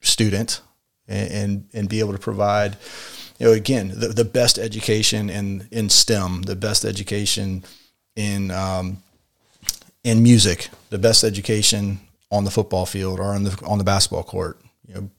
[0.01, 0.61] student,
[1.07, 2.77] and, and and be able to provide
[3.41, 7.65] you know, again, the, the best education in, in STEM, the best education
[8.15, 9.03] in, um,
[10.05, 14.23] in music, the best education on the football field or on the on the basketball
[14.23, 14.61] court.
[14.87, 15.11] You know,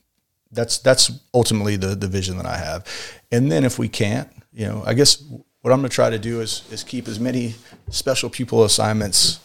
[0.51, 2.85] that's that's ultimately the the vision that I have.
[3.31, 5.23] And then if we can't, you know, I guess
[5.61, 7.55] what I'm going to try to do is is keep as many
[7.89, 9.39] special pupil assignments,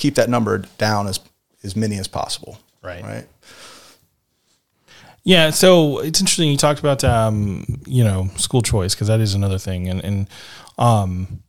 [0.00, 1.20] keep that number down as
[1.62, 2.58] as many as possible.
[2.82, 3.02] Right.
[3.02, 3.26] Right.
[5.22, 9.34] Yeah, so it's interesting you talked about um, you know school choice because that is
[9.34, 10.28] another thing, and and
[10.78, 11.42] um,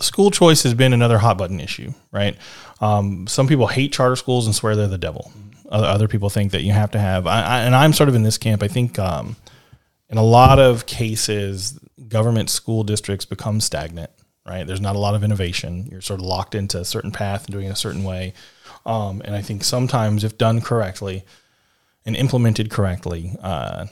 [0.00, 2.36] school choice has been another hot button issue, right?
[2.80, 5.30] Um, some people hate charter schools and swear they're the devil.
[5.70, 8.22] Other people think that you have to have, I, I, and I'm sort of in
[8.22, 8.62] this camp.
[8.62, 9.36] I think um,
[10.08, 14.10] in a lot of cases, government school districts become stagnant,
[14.46, 14.66] right?
[14.66, 15.88] There's not a lot of innovation.
[15.90, 18.34] You're sort of locked into a certain path and doing it a certain way.
[18.86, 21.24] Um, and I think sometimes, if done correctly
[22.04, 23.86] and implemented correctly, uh,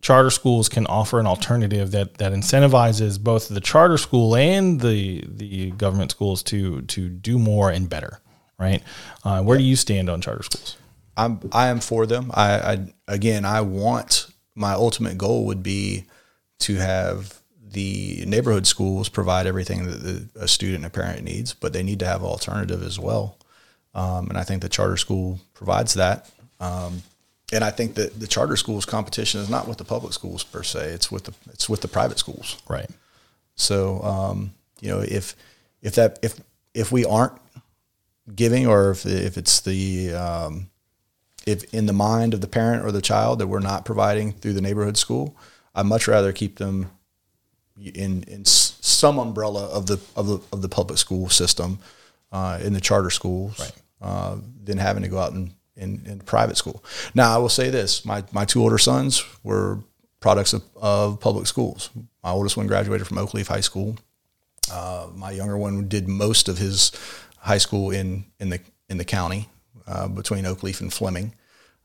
[0.00, 5.24] charter schools can offer an alternative that that incentivizes both the charter school and the
[5.26, 8.20] the government schools to to do more and better.
[8.58, 8.82] Right?
[9.24, 10.76] Uh, where do you stand on charter schools?
[11.16, 12.30] I'm I am for them.
[12.34, 16.04] I, I again I want my ultimate goal would be
[16.60, 17.41] to have
[17.72, 21.82] the neighborhood schools provide everything that the, a student and a parent needs, but they
[21.82, 23.36] need to have alternative as well.
[23.94, 26.30] Um, and I think the charter school provides that.
[26.60, 27.02] Um,
[27.52, 30.62] and I think that the charter schools competition is not with the public schools per
[30.62, 30.90] se.
[30.90, 32.56] It's with the it's with the private schools.
[32.68, 32.88] Right.
[33.54, 35.36] So um, you know if
[35.82, 36.40] if that if
[36.72, 37.34] if we aren't
[38.34, 40.70] giving or if if it's the um,
[41.46, 44.54] if in the mind of the parent or the child that we're not providing through
[44.54, 45.36] the neighborhood school,
[45.74, 46.90] I'd much rather keep them
[47.80, 51.78] in in some umbrella of the of the of the public school system
[52.30, 53.72] uh, in the charter schools right.
[54.00, 56.84] uh, than having to go out and in, in private school.
[57.14, 59.78] Now, I will say this: my my two older sons were
[60.20, 61.90] products of, of public schools.
[62.22, 63.96] My oldest one graduated from Oakleaf High School.
[64.70, 66.92] Uh, my younger one did most of his
[67.38, 69.48] high school in in the in the county
[69.86, 71.34] uh, between Oakleaf and Fleming.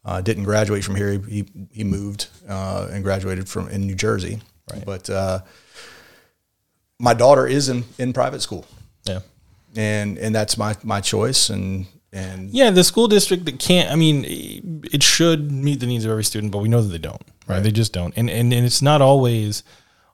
[0.06, 1.20] Uh, didn't graduate from here.
[1.20, 4.42] He he moved uh, and graduated from in New Jersey.
[4.72, 4.86] Right.
[4.86, 5.40] But uh,
[7.00, 8.66] my daughter is in, in private school.
[9.06, 9.20] Yeah.
[9.76, 13.92] And and that's my my choice and and yeah, the school district that can't.
[13.92, 14.26] I mean,
[14.92, 17.22] it should meet the needs of every student, but we know that they don't.
[17.48, 17.56] Right?
[17.56, 17.64] right.
[17.64, 18.14] They just don't.
[18.18, 19.64] And and and it's not always.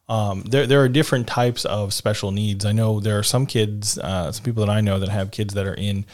[0.09, 2.65] Um, there there are different types of special needs.
[2.65, 5.53] I know there are some kids, uh, some people that I know that have kids
[5.53, 6.05] that are in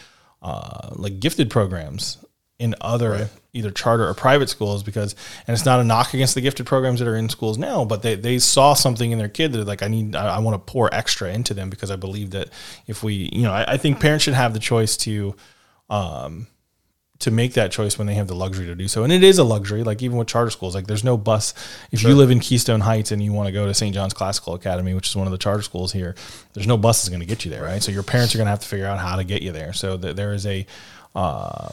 [0.43, 2.23] uh, like gifted programs
[2.59, 3.27] in other right.
[3.53, 5.15] either charter or private schools because
[5.47, 8.01] and it's not a knock against the gifted programs that are in schools now but
[8.01, 10.71] they, they saw something in their kid that like i need i, I want to
[10.71, 12.49] pour extra into them because i believe that
[12.85, 15.35] if we you know I, I, think parents should have the choice to
[15.89, 16.47] um
[17.19, 19.39] to make that choice when they have the luxury to do so and it is
[19.39, 21.53] a luxury like even with charter schools like there's no bus
[21.91, 22.11] if sure.
[22.11, 24.93] you live in keystone heights and you want to go to st john's classical academy
[24.93, 26.13] which is one of the charter schools here
[26.53, 28.45] there's no bus that's going to get you there right so your parents are going
[28.45, 30.65] to have to figure out how to get you there so that there is a
[31.15, 31.69] uh,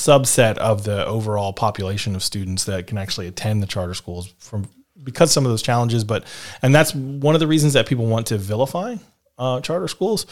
[0.00, 4.68] subset of the overall population of students that can actually attend the charter schools from
[5.02, 6.24] because some of those challenges but
[6.62, 8.96] and that's one of the reasons that people want to vilify
[9.40, 10.26] uh, charter schools.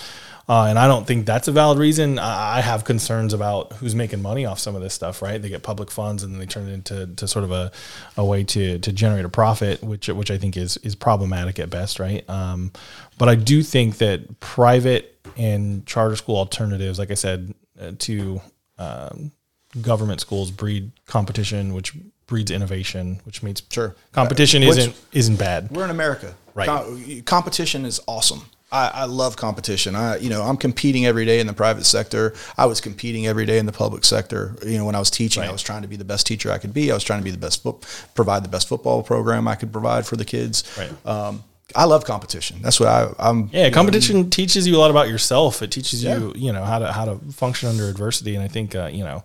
[0.51, 2.19] Uh, and i don't think that's a valid reason.
[2.19, 5.41] I have concerns about who's making money off some of this stuff right?
[5.41, 7.71] They get public funds and then they turn it into to sort of a,
[8.17, 11.69] a way to to generate a profit which which i think is is problematic at
[11.69, 12.29] best right?
[12.31, 12.73] Um,
[13.19, 18.41] but i do think that private and charter school alternatives like i said uh, to
[18.79, 19.33] um,
[19.81, 21.95] government schools breed competition, which
[22.27, 25.71] breeds innovation, which means sure competition uh, isn't isn't bad.
[25.71, 26.69] We're in America, right?
[26.69, 28.43] Com- competition is awesome.
[28.71, 29.97] I, I, love competition.
[29.97, 32.35] I, you know, I'm competing every day in the private sector.
[32.59, 34.57] I was competing every day in the public sector.
[34.63, 35.49] You know, when I was teaching, right.
[35.49, 36.91] I was trying to be the best teacher I could be.
[36.91, 37.81] I was trying to be the best, fo-
[38.15, 40.65] provide the best football program I could provide for the kids.
[40.77, 41.07] Right.
[41.07, 41.45] Um,
[41.75, 42.61] I love competition.
[42.61, 45.63] That's what I, am Yeah, competition know, teaches you a lot about yourself.
[45.63, 46.19] It teaches yeah.
[46.19, 48.35] you, you know, how to how to function under adversity.
[48.35, 49.23] And I think, uh, you know,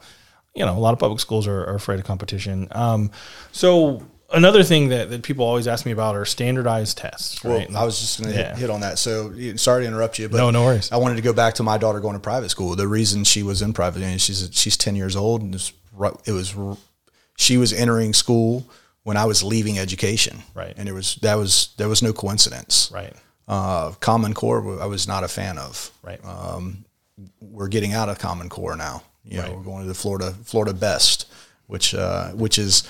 [0.56, 2.68] you know, a lot of public schools are, are afraid of competition.
[2.72, 3.12] Um,
[3.51, 7.43] so another thing that, that people always ask me about are standardized tests.
[7.43, 7.70] Right?
[7.70, 8.49] Well, I was just going to yeah.
[8.49, 8.99] hit, hit, on that.
[8.99, 10.91] So sorry to interrupt you, but no, no worries.
[10.91, 12.76] I wanted to go back to my daughter going to private school.
[12.76, 16.56] The reason she was in private, and she's she's ten years old, and it was
[17.38, 18.68] she was entering school
[19.04, 20.43] when I was leaving education.
[20.54, 22.91] Right, and it was that was there was no coincidence.
[22.93, 23.14] Right.
[23.45, 25.91] Uh, Common Core, I was not a fan of.
[26.01, 26.24] Right.
[26.24, 26.86] Um,
[27.41, 29.04] we're getting out of Common Core now.
[29.26, 31.32] You know, we're going to the Florida Florida Best,
[31.68, 32.84] which uh, which is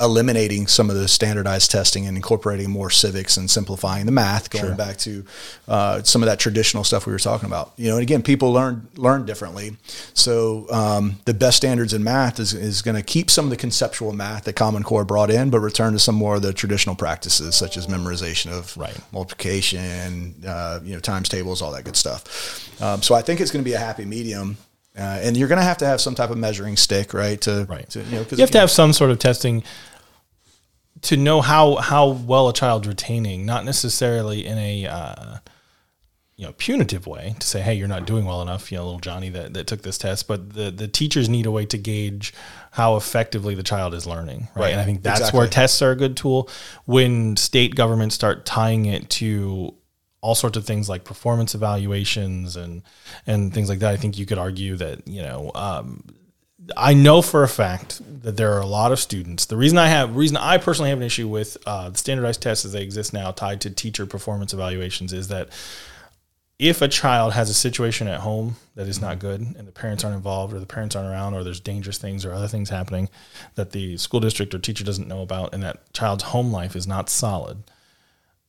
[0.00, 4.64] eliminating some of the standardized testing and incorporating more civics and simplifying the math, going
[4.64, 4.74] sure.
[4.74, 5.24] back to
[5.68, 7.72] uh, some of that traditional stuff we were talking about.
[7.76, 9.76] You know, and again, people learn learn differently.
[10.12, 13.56] So um, the best standards in math is, is going to keep some of the
[13.56, 16.96] conceptual math that Common Core brought in, but return to some more of the traditional
[16.96, 18.98] practices such as memorization of right.
[19.12, 22.82] multiplication, uh, you know, times tables, all that good stuff.
[22.82, 24.56] Um, so I think it's going to be a happy medium
[24.96, 27.40] uh, and you're going to have to have some type of measuring stick, right?
[27.42, 27.88] To, right.
[27.90, 29.64] To, you know, you have to have some sort of testing
[31.02, 35.36] to know how how well a child's retaining, not necessarily in a uh,
[36.36, 39.00] you know punitive way to say, hey, you're not doing well enough, you know, little
[39.00, 40.26] Johnny that, that took this test.
[40.28, 42.32] But the the teachers need a way to gauge
[42.70, 44.62] how effectively the child is learning, right?
[44.62, 44.72] right.
[44.72, 45.38] And I think that's exactly.
[45.38, 46.48] where tests are a good tool.
[46.86, 49.74] When state governments start tying it to
[50.24, 52.82] all sorts of things like performance evaluations and
[53.26, 53.92] and things like that.
[53.92, 55.52] I think you could argue that you know.
[55.54, 56.02] Um,
[56.78, 59.44] I know for a fact that there are a lot of students.
[59.44, 62.64] The reason I have, reason I personally have an issue with uh, the standardized tests
[62.64, 65.50] as they exist now, tied to teacher performance evaluations, is that
[66.58, 70.04] if a child has a situation at home that is not good and the parents
[70.04, 73.10] aren't involved or the parents aren't around or there's dangerous things or other things happening
[73.56, 76.86] that the school district or teacher doesn't know about and that child's home life is
[76.86, 77.64] not solid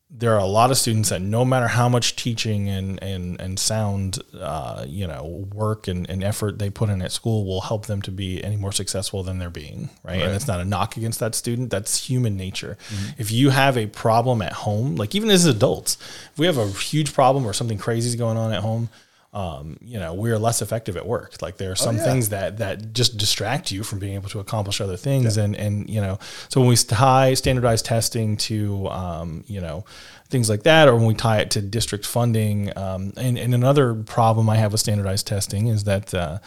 [0.09, 3.59] there are a lot of students that no matter how much teaching and and and
[3.59, 7.87] sound uh, you know work and, and effort they put in at school will help
[7.87, 10.21] them to be any more successful than they're being right, right.
[10.21, 13.19] and it's not a knock against that student that's human nature mm-hmm.
[13.21, 15.97] if you have a problem at home like even as adults
[16.31, 18.89] if we have a huge problem or something crazy is going on at home
[19.35, 21.41] um, you know, we're less effective at work.
[21.41, 22.05] Like there are some oh, yeah.
[22.05, 25.35] things that that just distract you from being able to accomplish other things.
[25.35, 25.43] Yeah.
[25.43, 26.17] And and you know,
[26.47, 29.83] so when we tie standardized testing to um, you know
[30.29, 33.93] things like that, or when we tie it to district funding, um, and, and another
[33.93, 36.13] problem I have with standardized testing is that.
[36.13, 36.39] Uh,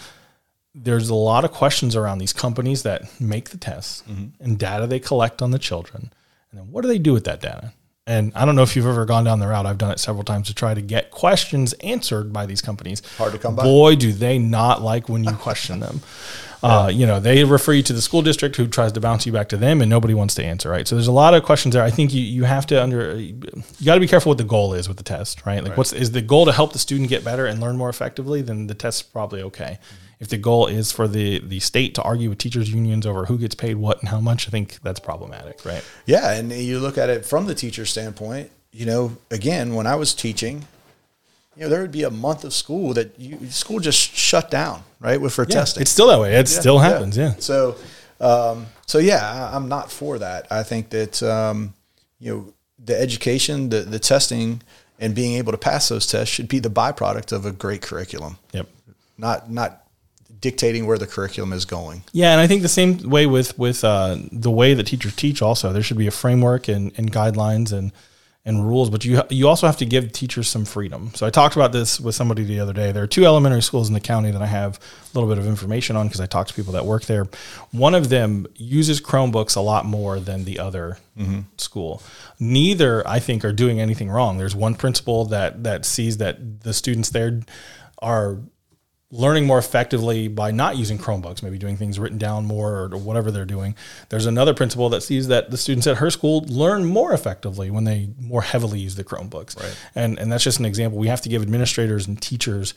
[0.74, 4.26] there's a lot of questions around these companies that make the tests mm-hmm.
[4.39, 6.12] and data they collect on the children.
[6.53, 7.72] And then what do they do with that data?
[8.09, 9.66] And I don't know if you've ever gone down the route.
[9.66, 13.02] I've done it several times to try to get questions answered by these companies.
[13.18, 13.64] Hard to come by.
[13.64, 16.00] Boy, do they not like when you question them.
[16.61, 19.30] Uh, you know, they refer you to the school district who tries to bounce you
[19.30, 20.88] back to them, and nobody wants to answer, right?
[20.88, 21.84] So there's a lot of questions there.
[21.84, 23.34] I think you you have to under you
[23.84, 25.62] got to be careful what the goal is with the test, right?
[25.62, 28.42] Like, what's is the goal to help the student get better and learn more effectively?
[28.42, 29.78] Then the test's probably okay.
[30.20, 33.38] If the goal is for the the state to argue with teachers unions over who
[33.38, 35.84] gets paid what and how much, I think that's problematic, right?
[36.06, 38.50] Yeah, and you look at it from the teacher standpoint.
[38.72, 40.66] You know, again, when I was teaching,
[41.56, 44.82] you know, there would be a month of school that you, school just shut down,
[45.00, 45.82] right, with for testing.
[45.82, 46.34] It's still that way.
[46.34, 47.34] It still happens, yeah.
[47.38, 47.76] So,
[48.20, 50.46] um, so yeah, I, I'm not for that.
[50.50, 51.74] I think that um,
[52.18, 52.54] you know
[52.84, 54.62] the education, the the testing,
[54.98, 58.38] and being able to pass those tests should be the byproduct of a great curriculum.
[58.52, 58.68] Yep.
[59.16, 59.88] Not not
[60.41, 62.05] dictating where the curriculum is going.
[62.12, 65.43] Yeah, and I think the same way with with uh, the way that teachers teach.
[65.43, 67.93] Also, there should be a framework and, and guidelines and
[68.45, 71.11] and rules, but you you also have to give teachers some freedom.
[71.14, 72.93] So I talked about this with somebody the other day.
[72.93, 75.47] There are two elementary schools in the county that I have a little bit of
[75.47, 77.26] information on because I talked to people that work there.
[77.72, 81.41] One of them uses Chromebooks a lot more than the other mm-hmm.
[81.59, 82.03] school.
[82.41, 84.39] Neither I think are doing anything wrong.
[84.39, 87.41] There's one principal that that sees that the students there
[88.01, 88.39] are
[89.11, 93.30] learning more effectively by not using Chromebooks, maybe doing things written down more or whatever
[93.30, 93.74] they're doing.
[94.11, 97.84] There's another principal that sees that the students at her school learn more effectively when
[97.84, 99.59] they more heavily use the Chromebooks.
[99.59, 99.76] Right.
[99.94, 100.98] And and that's just an example.
[100.98, 102.74] We have to give administrators and teachers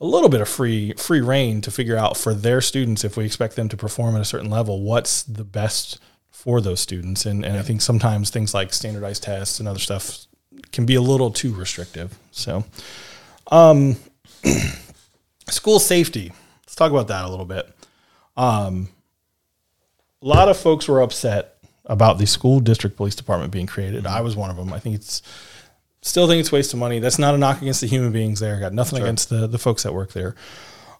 [0.00, 3.24] a little bit of free free rein to figure out for their students if we
[3.24, 5.98] expect them to perform at a certain level, what's the best
[6.30, 7.24] for those students.
[7.24, 10.26] And and I think sometimes things like standardized tests and other stuff
[10.72, 12.18] can be a little too restrictive.
[12.32, 12.64] So
[13.50, 13.96] um
[15.50, 16.32] school safety.
[16.62, 17.68] Let's talk about that a little bit.
[18.36, 18.88] Um,
[20.22, 24.06] a lot of folks were upset about the school district police department being created.
[24.06, 24.72] I was one of them.
[24.72, 25.22] I think it's
[26.02, 26.98] still think it's a waste of money.
[26.98, 28.56] That's not a knock against the human beings there.
[28.56, 29.06] I Got nothing sure.
[29.06, 30.34] against the the folks that work there.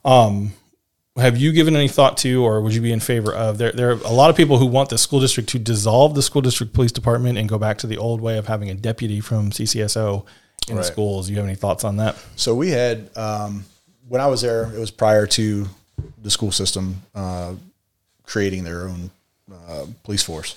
[0.04, 0.52] Um,
[1.16, 3.58] have you given any thought to, or would you be in favor of?
[3.58, 6.22] There, there are a lot of people who want the school district to dissolve the
[6.22, 9.20] school district police department and go back to the old way of having a deputy
[9.20, 10.24] from CCSO
[10.68, 10.84] in right.
[10.84, 11.28] schools.
[11.28, 12.16] You have any thoughts on that?
[12.36, 13.64] So we had um,
[14.10, 15.68] when I was there, it was prior to
[16.20, 17.54] the school system uh,
[18.24, 19.10] creating their own
[19.48, 20.56] uh, police force,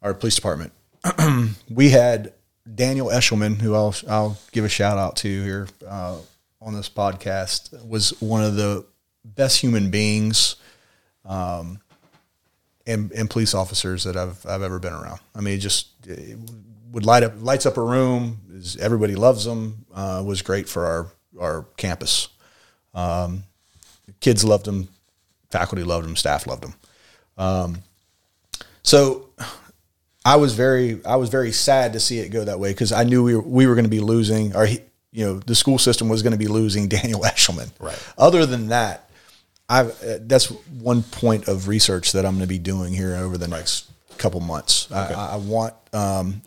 [0.00, 0.72] our police department.
[1.68, 2.32] we had
[2.72, 6.18] Daniel Eshelman, who I'll I'll give a shout out to here uh,
[6.62, 8.86] on this podcast, was one of the
[9.24, 10.54] best human beings.
[11.24, 11.80] Um,
[12.86, 15.18] and, and police officers that I've I've ever been around.
[15.34, 15.88] I mean, just
[16.92, 18.38] would light up lights up a room.
[18.80, 19.84] Everybody loves him.
[19.92, 21.06] Uh, was great for our
[21.40, 22.28] our campus.
[22.94, 23.44] Um,
[24.20, 24.88] kids loved him,
[25.50, 26.74] faculty loved him, staff loved him.
[27.36, 27.78] Um,
[28.82, 29.28] so
[30.24, 33.04] I was very I was very sad to see it go that way because I
[33.04, 36.08] knew we were, we were going to be losing, or you know, the school system
[36.08, 37.70] was going to be losing Daniel Eshelman.
[37.78, 37.98] Right.
[38.16, 39.08] Other than that,
[39.68, 40.46] I uh, that's
[40.80, 44.40] one point of research that I'm going to be doing here over the next couple
[44.40, 44.90] months.
[44.90, 45.14] Okay.
[45.14, 46.42] I, I, want um,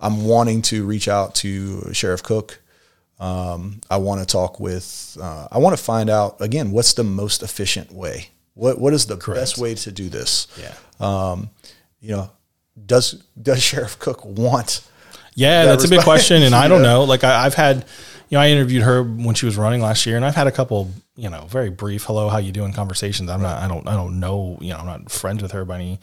[0.00, 2.60] I'm wanting to reach out to Sheriff Cook
[3.22, 5.16] um, I want to talk with.
[5.20, 8.30] Uh, I want to find out again what's the most efficient way.
[8.54, 9.40] What what is the Correct.
[9.40, 10.48] best way to do this?
[10.60, 10.74] Yeah.
[10.98, 11.50] Um,
[12.00, 12.30] you know,
[12.84, 14.82] does does Sheriff Cook want?
[15.34, 17.04] Yeah, that that's a big question, and I don't know.
[17.04, 17.86] Like I, I've had,
[18.28, 20.52] you know, I interviewed her when she was running last year, and I've had a
[20.52, 23.30] couple, you know, very brief "Hello, how you doing?" conversations.
[23.30, 25.76] I'm not, I don't, I don't know, you know, I'm not friends with her by
[25.76, 26.00] any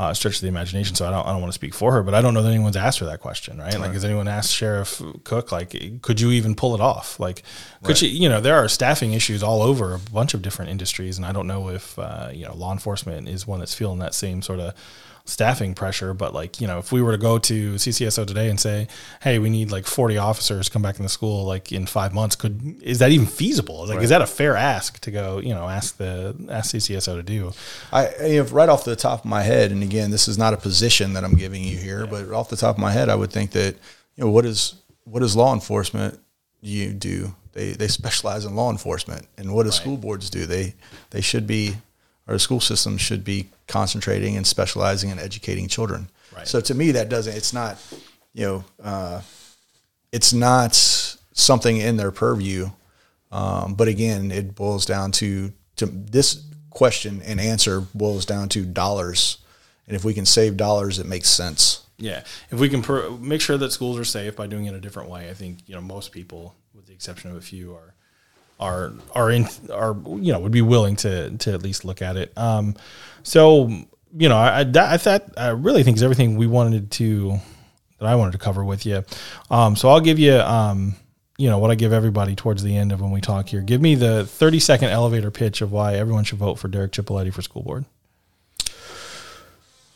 [0.00, 0.96] uh, stretch of the imagination.
[0.96, 2.48] So I don't, I don't want to speak for her, but I don't know that
[2.48, 3.74] anyone's asked her that question, right?
[3.74, 3.80] right.
[3.82, 7.20] Like, has anyone asked Sheriff Cook, like, could you even pull it off?
[7.20, 7.42] Like,
[7.82, 8.02] could right.
[8.02, 11.18] you, you know, there are staffing issues all over a bunch of different industries.
[11.18, 14.14] And I don't know if, uh, you know, law enforcement is one that's feeling that
[14.14, 14.72] same sort of
[15.30, 16.12] staffing pressure.
[16.12, 18.88] But like, you know, if we were to go to CCSO today and say,
[19.22, 22.36] hey, we need like 40 officers come back in the school like in five months,
[22.36, 23.86] could is that even feasible?
[23.86, 24.02] Like, right.
[24.02, 27.52] is that a fair ask to go, you know, ask the ask CCSO to do?
[27.92, 30.56] I know, right off the top of my head, and again, this is not a
[30.56, 32.10] position that I'm giving you here, yeah.
[32.10, 33.76] but off the top of my head, I would think that
[34.16, 34.74] you know what is
[35.04, 36.18] what is law enforcement
[36.60, 37.34] you do?
[37.52, 39.74] They they specialize in law enforcement, and what do right.
[39.74, 40.46] school boards do?
[40.46, 40.74] They
[41.10, 41.76] they should be
[42.30, 46.08] our school system should be concentrating and specializing in educating children.
[46.34, 46.46] Right.
[46.46, 47.36] So to me, that doesn't.
[47.36, 47.76] It's not,
[48.32, 49.22] you know, uh,
[50.12, 50.74] it's not
[51.32, 52.70] something in their purview.
[53.32, 58.64] Um, but again, it boils down to to this question and answer boils down to
[58.64, 59.38] dollars.
[59.86, 61.84] And if we can save dollars, it makes sense.
[61.98, 64.80] Yeah, if we can per- make sure that schools are safe by doing it a
[64.80, 67.94] different way, I think you know most people, with the exception of a few, are
[68.60, 72.16] are are in are you know would be willing to to at least look at
[72.16, 72.32] it.
[72.36, 72.76] Um,
[73.22, 73.68] so
[74.16, 77.40] you know, I I thought I really think is everything we wanted to
[77.98, 79.04] that I wanted to cover with you.
[79.50, 80.94] Um, so I'll give you um,
[81.38, 83.62] you know what I give everybody towards the end of when we talk here.
[83.62, 87.32] Give me the 30 second elevator pitch of why everyone should vote for Derek Chipoletti
[87.32, 87.84] for school board.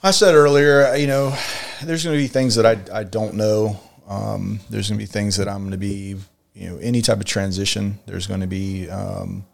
[0.03, 1.35] I said earlier, you know,
[1.83, 3.81] there's going to be things that I, I don't know.
[4.07, 6.17] Um, there's going to be things that I'm going to be,
[6.55, 7.99] you know, any type of transition.
[8.07, 9.45] There's going to be, um,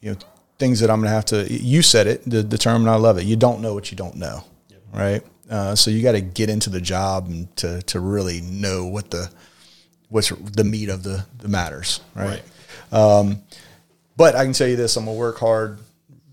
[0.00, 0.18] you know,
[0.58, 1.52] things that I'm going to have to.
[1.52, 3.24] You said it, the, the term, and I love it.
[3.24, 4.82] You don't know what you don't know, yep.
[4.92, 5.22] right?
[5.50, 9.10] Uh, so you got to get into the job and to to really know what
[9.10, 9.30] the
[10.08, 12.42] what's the meat of the, the matters, right?
[12.92, 12.98] right.
[12.98, 13.42] Um,
[14.16, 15.78] but I can tell you this: I'm gonna work hard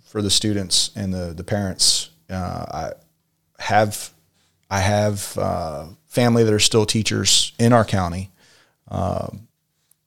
[0.06, 2.10] for the students and the the parents.
[2.30, 2.92] Uh, I
[3.62, 4.12] have
[4.70, 8.32] I have uh, family that are still teachers in our county,
[8.90, 9.48] um,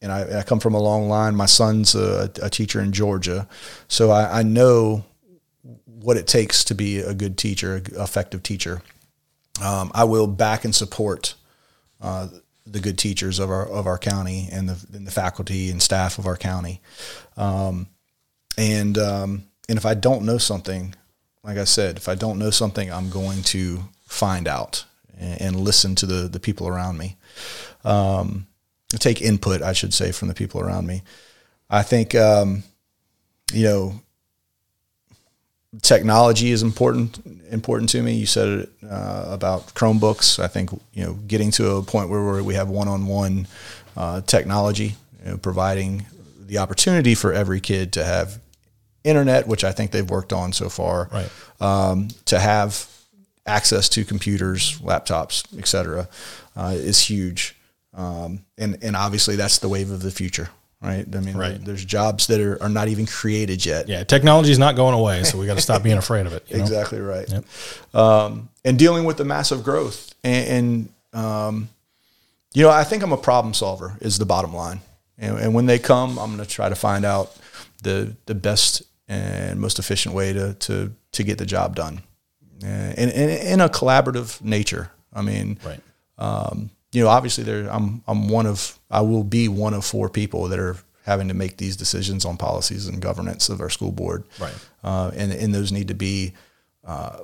[0.02, 1.34] and I, I, come from a long line.
[1.34, 3.48] My son's a, a teacher in Georgia,
[3.88, 5.04] so I, I, know
[5.84, 8.82] what it takes to be a good teacher, effective teacher.
[9.62, 11.34] Um, I will back and support
[12.00, 12.28] uh,
[12.66, 16.18] the good teachers of our of our county and the and the faculty and staff
[16.18, 16.80] of our county.
[17.36, 17.88] Um,
[18.58, 20.94] and um, and if I don't know something,
[21.42, 24.84] like I said, if I don't know something, I'm going to find out
[25.18, 27.16] and, and listen to the the people around me.
[27.84, 28.46] Um,
[28.90, 31.02] take input, I should say, from the people around me.
[31.68, 32.62] I think um,
[33.52, 34.00] you know
[35.82, 37.18] technology is important
[37.50, 38.14] important to me.
[38.14, 40.38] You said it uh, about Chromebooks.
[40.38, 43.48] I think you know getting to a point where we have one on one
[44.26, 46.06] technology, you know, providing
[46.46, 48.38] the opportunity for every kid to have
[49.04, 51.30] internet, which I think they've worked on so far, right.
[51.60, 52.88] um, to have
[53.46, 56.08] access to computers, laptops, etc.,
[56.56, 57.55] uh, is huge.
[57.96, 60.50] Um, and and obviously that's the wave of the future
[60.82, 61.06] right?
[61.14, 61.62] I mean, right.
[61.64, 63.88] there's jobs that are, are not even created yet.
[63.88, 66.44] Yeah, technology is not going away, so we got to stop being afraid of it.
[66.50, 67.04] exactly know?
[67.04, 67.28] right.
[67.28, 67.44] Yep.
[67.94, 71.68] Um, and dealing with the massive growth, and, and um,
[72.54, 73.96] you know, I think I'm a problem solver.
[74.00, 74.80] Is the bottom line,
[75.18, 77.36] and, and when they come, I'm going to try to find out
[77.82, 82.02] the the best and most efficient way to to to get the job done,
[82.62, 84.90] and, and in a collaborative nature.
[85.12, 85.80] I mean, right.
[86.18, 90.08] Um, you know, obviously there, I'm, I'm one of, I will be one of four
[90.08, 93.92] people that are having to make these decisions on policies and governance of our school
[93.92, 94.24] board.
[94.40, 94.54] Right.
[94.82, 96.32] Uh, and, and those need to be,
[96.86, 97.18] uh,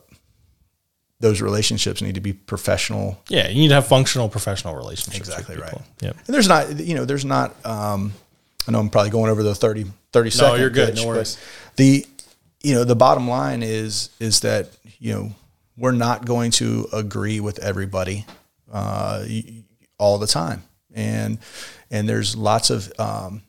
[1.20, 3.18] those relationships need to be professional.
[3.28, 5.26] Yeah, you need to have functional professional relationships.
[5.26, 5.80] Exactly right.
[6.02, 6.16] Yep.
[6.26, 7.54] And there's not, you know, there's not.
[7.64, 8.12] Um,
[8.68, 10.90] I know I'm probably going over the 30, 30 no, No, you're good.
[10.90, 11.38] Pitch, no worries.
[11.76, 12.04] The,
[12.62, 14.68] you know, the bottom line is is that
[14.98, 15.34] you know
[15.78, 18.26] we're not going to agree with everybody
[18.72, 19.24] uh,
[19.98, 20.62] all the time,
[20.92, 21.38] and
[21.90, 23.42] and there's lots of um,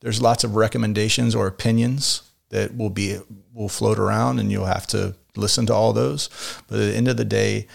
[0.00, 3.18] there's lots of recommendations or opinions that will be
[3.54, 6.28] will float around, and you'll have to listen to all those.
[6.68, 7.66] But at the end of the day,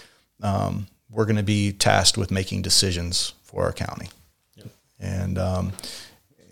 [0.41, 4.09] um, we're going to be tasked with making decisions for our county,
[4.55, 4.67] yep.
[4.99, 5.71] and um,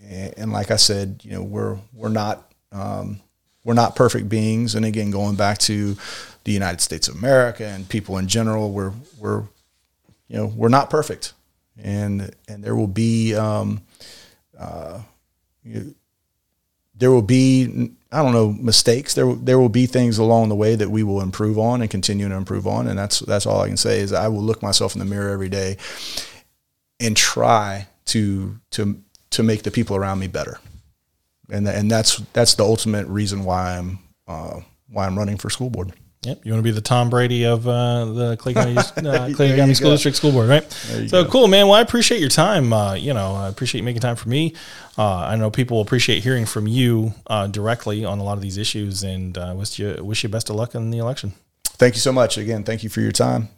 [0.08, 3.20] and like I said, you know, we're we're not um,
[3.64, 4.74] we're not perfect beings.
[4.74, 5.96] And again, going back to
[6.44, 9.44] the United States of America and people in general, we're we're
[10.28, 11.32] you know we're not perfect,
[11.76, 13.82] and and there will be um,
[14.58, 15.00] uh,
[15.62, 15.94] you,
[16.94, 19.14] there will be I don't know mistakes.
[19.14, 22.28] There there will be things along the way that we will improve on and continue
[22.28, 24.94] to improve on, and that's that's all I can say is I will look myself
[24.94, 25.76] in the mirror every day
[27.00, 30.60] and try to to to make the people around me better,
[31.50, 33.98] and and that's that's the ultimate reason why I'm
[34.28, 35.92] uh, why I'm running for school board.
[36.24, 38.76] Yep, you want to be the Tom Brady of uh, the Clay County,
[39.08, 39.94] uh, Clay County School go.
[39.94, 40.72] District School Board, right?
[40.72, 41.30] So go.
[41.30, 41.66] cool, man.
[41.66, 42.72] Well, I appreciate your time.
[42.72, 44.54] Uh, you know, I appreciate you making time for me.
[44.96, 48.56] Uh, I know people appreciate hearing from you uh, directly on a lot of these
[48.56, 51.34] issues, and uh, wish you wish you best of luck in the election.
[51.64, 52.38] Thank you so much.
[52.38, 53.48] Again, thank you for your time.